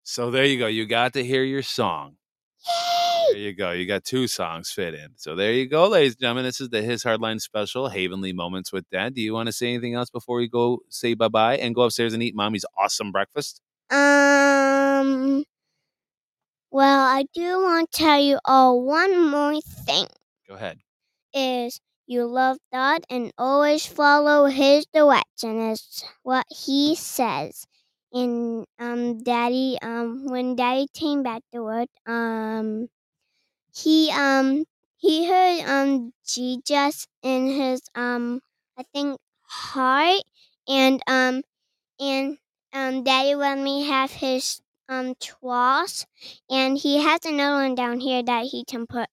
So 0.04 0.32
there 0.32 0.46
you 0.46 0.58
go. 0.60 0.68
You 0.68 0.86
got 0.86 1.14
to 1.14 1.24
hear 1.24 1.44
your 1.44 1.64
song. 1.64 2.18
There 3.32 3.40
you 3.40 3.54
go. 3.54 3.72
You 3.72 3.86
got 3.88 4.04
two 4.04 4.28
songs 4.28 4.70
fit 4.72 4.94
in. 4.94 5.10
So 5.16 5.36
there 5.36 5.52
you 5.52 5.68
go, 5.68 5.88
ladies 5.88 6.14
and 6.14 6.22
gentlemen. 6.22 6.46
This 6.46 6.62
is 6.62 6.70
the 6.70 6.82
His 6.82 7.04
Hardline 7.04 7.42
special, 7.42 7.90
Havenly 7.90 8.34
Moments 8.34 8.72
with 8.72 8.88
Dad. 8.92 9.16
Do 9.16 9.22
you 9.22 9.34
want 9.34 9.48
to 9.48 9.54
say 9.54 9.68
anything 9.70 9.94
else 9.96 10.10
before 10.10 10.38
we 10.38 10.48
go 10.48 10.80
say 10.90 11.16
bye 11.16 11.28
bye 11.28 11.58
and 11.58 11.74
go 11.76 11.82
upstairs 11.82 12.14
and 12.14 12.22
eat 12.24 12.36
mommy's 12.36 12.66
awesome 12.78 13.12
breakfast? 13.12 13.62
Um. 13.90 15.44
Well, 16.72 17.00
I 17.08 17.26
do 17.34 17.62
want 17.64 17.92
to 17.92 17.98
tell 17.98 18.20
you 18.22 18.40
all 18.46 18.84
one 18.84 19.30
more 19.30 19.60
thing. 19.62 20.08
Go 20.48 20.56
ahead. 20.56 20.80
Is 21.34 21.80
you 22.08 22.26
love 22.26 22.58
God 22.72 23.04
and 23.10 23.32
always 23.38 23.86
follow 23.86 24.46
His 24.46 24.86
direction. 24.94 25.72
Is 25.72 26.04
what 26.24 26.46
He 26.50 26.96
says. 26.96 27.66
And 28.14 28.66
um, 28.80 29.20
Daddy, 29.24 29.78
um, 29.82 30.26
when 30.28 30.56
Daddy 30.56 30.88
came 30.94 31.24
back 31.24 31.42
to 31.54 31.62
work, 31.64 31.90
um, 32.06 32.88
he 33.76 34.10
um 34.12 34.66
he 34.98 35.28
heard 35.28 35.62
um 35.68 36.14
Jesus 36.26 37.08
in 37.22 37.48
his 37.48 37.82
um 37.94 38.42
I 38.78 38.84
think 38.94 39.20
heart, 39.44 40.24
and 40.68 41.02
um 41.08 41.44
and 42.00 42.38
um 42.74 43.04
Daddy 43.04 43.36
let 43.36 43.58
me 43.60 43.84
have 43.88 44.12
his 44.12 44.62
um 44.90 45.16
cross, 45.16 46.06
and 46.50 46.78
he 46.78 47.02
has 47.02 47.26
another 47.26 47.64
one 47.64 47.76
down 47.76 48.00
here 48.00 48.24
that 48.24 48.46
he 48.46 48.64
can 48.66 48.88
put 48.88 49.08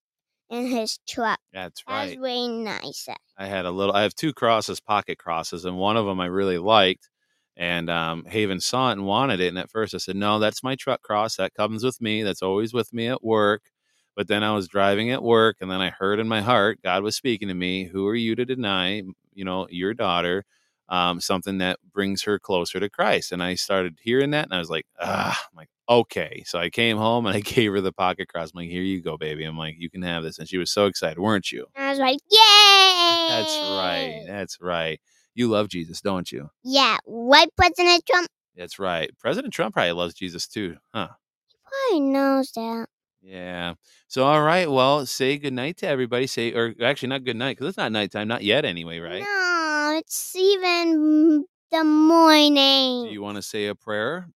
in 0.52 0.66
his 0.66 0.98
truck. 1.08 1.40
That's 1.52 1.82
right. 1.88 2.06
That's 2.06 2.16
right. 2.16 2.20
really 2.20 2.48
nice. 2.48 3.08
I 3.38 3.46
had 3.46 3.64
a 3.64 3.70
little. 3.70 3.94
I 3.94 4.02
have 4.02 4.14
two 4.14 4.32
crosses, 4.32 4.80
pocket 4.80 5.18
crosses, 5.18 5.64
and 5.64 5.78
one 5.78 5.96
of 5.96 6.06
them 6.06 6.20
I 6.20 6.26
really 6.26 6.58
liked. 6.58 7.08
And 7.56 7.90
um, 7.90 8.24
Haven 8.26 8.60
saw 8.60 8.90
it 8.90 8.92
and 8.92 9.06
wanted 9.06 9.40
it. 9.40 9.48
And 9.48 9.58
at 9.58 9.70
first 9.70 9.94
I 9.94 9.98
said, 9.98 10.16
"No, 10.16 10.38
that's 10.38 10.62
my 10.62 10.76
truck 10.76 11.02
cross. 11.02 11.36
That 11.36 11.54
comes 11.54 11.82
with 11.82 12.00
me. 12.00 12.22
That's 12.22 12.42
always 12.42 12.72
with 12.72 12.92
me 12.92 13.08
at 13.08 13.24
work." 13.24 13.62
But 14.14 14.28
then 14.28 14.44
I 14.44 14.52
was 14.54 14.68
driving 14.68 15.10
at 15.10 15.22
work, 15.22 15.56
and 15.60 15.70
then 15.70 15.80
I 15.80 15.90
heard 15.90 16.20
in 16.20 16.28
my 16.28 16.42
heart 16.42 16.80
God 16.82 17.02
was 17.02 17.16
speaking 17.16 17.48
to 17.48 17.54
me. 17.54 17.84
Who 17.84 18.06
are 18.06 18.14
you 18.14 18.34
to 18.36 18.44
deny, 18.44 19.02
you 19.34 19.44
know, 19.44 19.66
your 19.70 19.94
daughter, 19.94 20.44
um, 20.88 21.20
something 21.20 21.58
that 21.58 21.78
brings 21.92 22.22
her 22.24 22.38
closer 22.38 22.80
to 22.80 22.90
Christ? 22.90 23.32
And 23.32 23.42
I 23.42 23.54
started 23.54 23.98
hearing 24.02 24.30
that, 24.32 24.44
and 24.44 24.54
I 24.54 24.58
was 24.58 24.70
like, 24.70 24.86
"Ah," 25.00 25.46
I'm 25.50 25.56
like, 25.56 25.68
"Okay." 25.88 26.42
So 26.46 26.58
I 26.58 26.70
came 26.70 26.96
home 26.96 27.26
and 27.26 27.36
I 27.36 27.40
gave 27.56 27.72
her 27.72 27.80
the 27.80 27.92
pocket 27.92 28.28
cross. 28.28 28.50
I'm 28.54 28.60
like, 28.60 28.70
"Here 28.70 28.82
you 28.82 29.00
go, 29.02 29.16
baby." 29.16 29.44
I'm 29.44 29.58
like, 29.58 29.76
"You 29.78 29.90
can 29.90 30.02
have 30.02 30.22
this," 30.22 30.38
and 30.38 30.48
she 30.48 30.58
was 30.58 30.70
so 30.70 30.86
excited, 30.86 31.18
weren't 31.18 31.50
you? 31.52 31.66
I 31.76 31.90
was 31.90 31.98
like, 31.98 32.18
"Yay!" 32.30 33.26
That's 33.28 33.58
right. 33.62 34.24
That's 34.26 34.60
right. 34.60 35.00
You 35.34 35.48
love 35.48 35.68
Jesus, 35.68 36.00
don't 36.00 36.30
you? 36.30 36.50
Yeah, 36.62 36.98
right, 37.06 37.48
President 37.56 38.04
Trump. 38.06 38.28
That's 38.56 38.78
right. 38.78 39.10
President 39.18 39.54
Trump 39.54 39.74
probably 39.74 39.92
loves 39.92 40.14
Jesus 40.14 40.46
too, 40.46 40.76
huh? 40.94 41.08
He 41.48 41.56
probably 41.64 42.10
knows 42.12 42.52
that. 42.52 42.86
Yeah. 43.22 43.74
So, 44.08 44.24
all 44.24 44.42
right. 44.42 44.70
Well, 44.70 45.06
say 45.06 45.38
good 45.38 45.52
night 45.52 45.78
to 45.78 45.88
everybody. 45.88 46.26
Say, 46.26 46.52
or 46.52 46.74
actually, 46.82 47.08
not 47.10 47.24
good 47.24 47.36
night 47.36 47.56
because 47.56 47.68
it's 47.68 47.78
not 47.78 47.92
nighttime, 47.92 48.28
not 48.28 48.42
yet, 48.42 48.64
anyway, 48.64 48.98
right? 48.98 49.22
No, 49.22 49.61
it's 49.96 50.34
even 50.36 51.44
the 51.70 51.84
morning. 51.84 53.04
Do 53.06 53.12
you 53.12 53.22
want 53.22 53.36
to 53.36 53.42
say 53.42 53.66
a 53.66 53.74
prayer? 53.74 54.28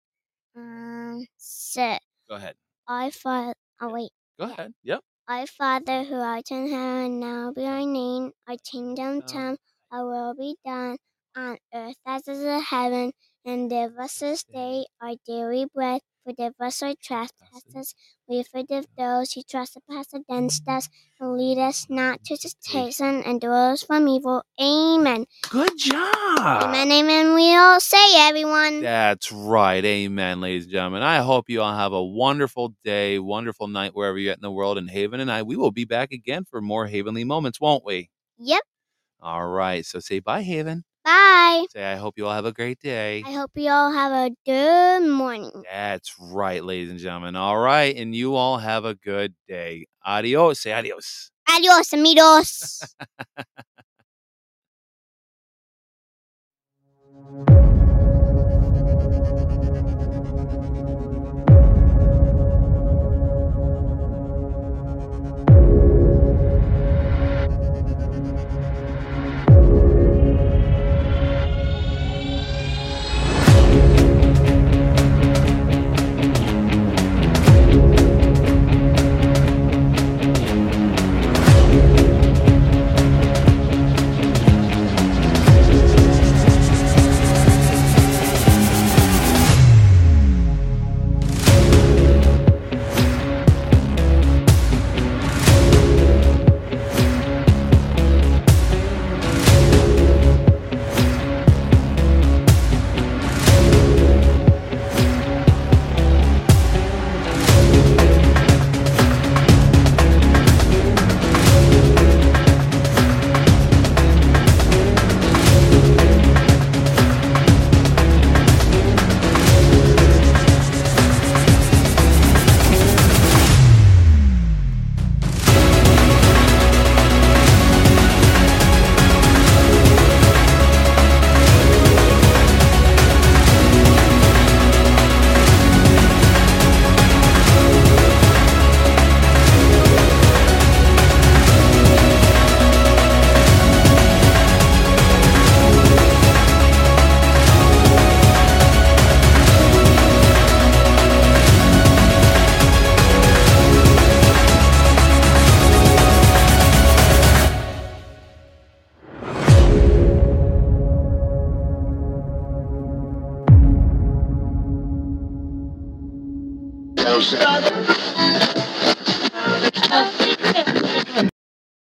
Um, 0.55 1.25
sit. 1.37 1.99
Go 2.29 2.35
ahead. 2.35 2.55
I 2.87 3.11
Father. 3.11 3.53
Oh 3.81 3.89
wait. 3.91 4.11
Go 4.39 4.45
ahead. 4.45 4.73
Yep. 4.83 5.01
I 5.27 5.45
Father 5.47 6.03
who 6.03 6.15
art 6.15 6.51
in 6.51 6.69
heaven, 6.69 7.19
now 7.19 7.51
be 7.51 7.61
thy 7.63 7.85
name. 7.85 8.31
Thy 8.47 8.57
kingdom 8.57 9.21
Oh. 9.23 9.31
come. 9.31 9.57
Thy 9.91 10.01
will 10.03 10.35
be 10.35 10.55
done 10.65 10.97
on 11.35 11.57
earth 11.73 11.95
as 12.05 12.27
it 12.27 12.31
is 12.31 12.43
in 12.43 12.61
heaven. 12.61 13.11
And 13.45 13.69
give 13.69 13.97
us 13.97 14.19
this 14.19 14.43
day 14.43 14.85
our 15.01 15.13
daily 15.27 15.65
bread. 15.73 16.01
Forgive 16.25 16.53
us 16.59 16.81
our 16.81 16.95
trespasses. 17.01 17.93
We 18.27 18.43
forgive 18.43 18.87
those 18.97 19.33
who 19.33 19.43
trespass 19.43 20.07
against 20.13 20.65
mm. 20.65 20.77
us. 20.77 20.89
And 21.19 21.37
lead 21.37 21.59
us 21.59 21.85
not 21.87 22.23
to 22.25 22.35
temptation, 22.35 23.23
and 23.23 23.39
deliver 23.39 23.73
us 23.73 23.83
from 23.83 24.07
evil. 24.07 24.43
Amen. 24.59 25.25
Good 25.49 25.77
job. 25.77 26.39
Amen. 26.39 26.91
Amen. 26.91 27.35
We 27.35 27.55
all 27.55 27.79
say, 27.79 28.27
everyone. 28.27 28.81
That's 28.81 29.31
right. 29.31 29.85
Amen, 29.85 30.41
ladies 30.41 30.63
and 30.63 30.73
gentlemen. 30.73 31.03
I 31.03 31.17
hope 31.19 31.45
you 31.47 31.61
all 31.61 31.75
have 31.75 31.93
a 31.93 32.03
wonderful 32.03 32.73
day, 32.83 33.19
wonderful 33.19 33.67
night 33.67 33.95
wherever 33.95 34.17
you're 34.17 34.33
at 34.33 34.39
in 34.39 34.41
the 34.41 34.51
world. 34.51 34.77
And 34.77 34.89
Haven 34.89 35.19
and 35.19 35.31
I, 35.31 35.43
we 35.43 35.55
will 35.55 35.71
be 35.71 35.85
back 35.85 36.11
again 36.11 36.43
for 36.49 36.59
more 36.59 36.87
Havenly 36.87 37.23
moments, 37.23 37.61
won't 37.61 37.85
we? 37.85 38.09
Yep. 38.39 38.61
All 39.21 39.47
right. 39.47 39.85
So 39.85 39.99
say 39.99 40.19
bye, 40.19 40.41
Haven. 40.41 40.83
Bye. 41.05 41.65
Say, 41.71 41.83
I 41.85 41.95
hope 41.95 42.15
you 42.17 42.25
all 42.25 42.33
have 42.33 42.45
a 42.45 42.51
great 42.51 42.79
day. 42.79 43.23
I 43.25 43.31
hope 43.31 43.51
you 43.53 43.69
all 43.69 43.91
have 43.91 44.11
a 44.11 44.31
good 44.43 45.07
morning. 45.07 45.51
That's 45.71 46.15
right, 46.19 46.63
ladies 46.63 46.89
and 46.89 46.99
gentlemen. 46.99 47.35
All 47.35 47.57
right. 47.59 47.95
And 47.95 48.15
you 48.15 48.33
all 48.33 48.57
have 48.57 48.85
a 48.85 48.95
good 48.95 49.35
day. 49.47 49.85
Adios. 50.03 50.61
Say 50.61 50.73
adios. 50.73 51.31
Adios, 51.47 51.93
amigos. 51.93 52.95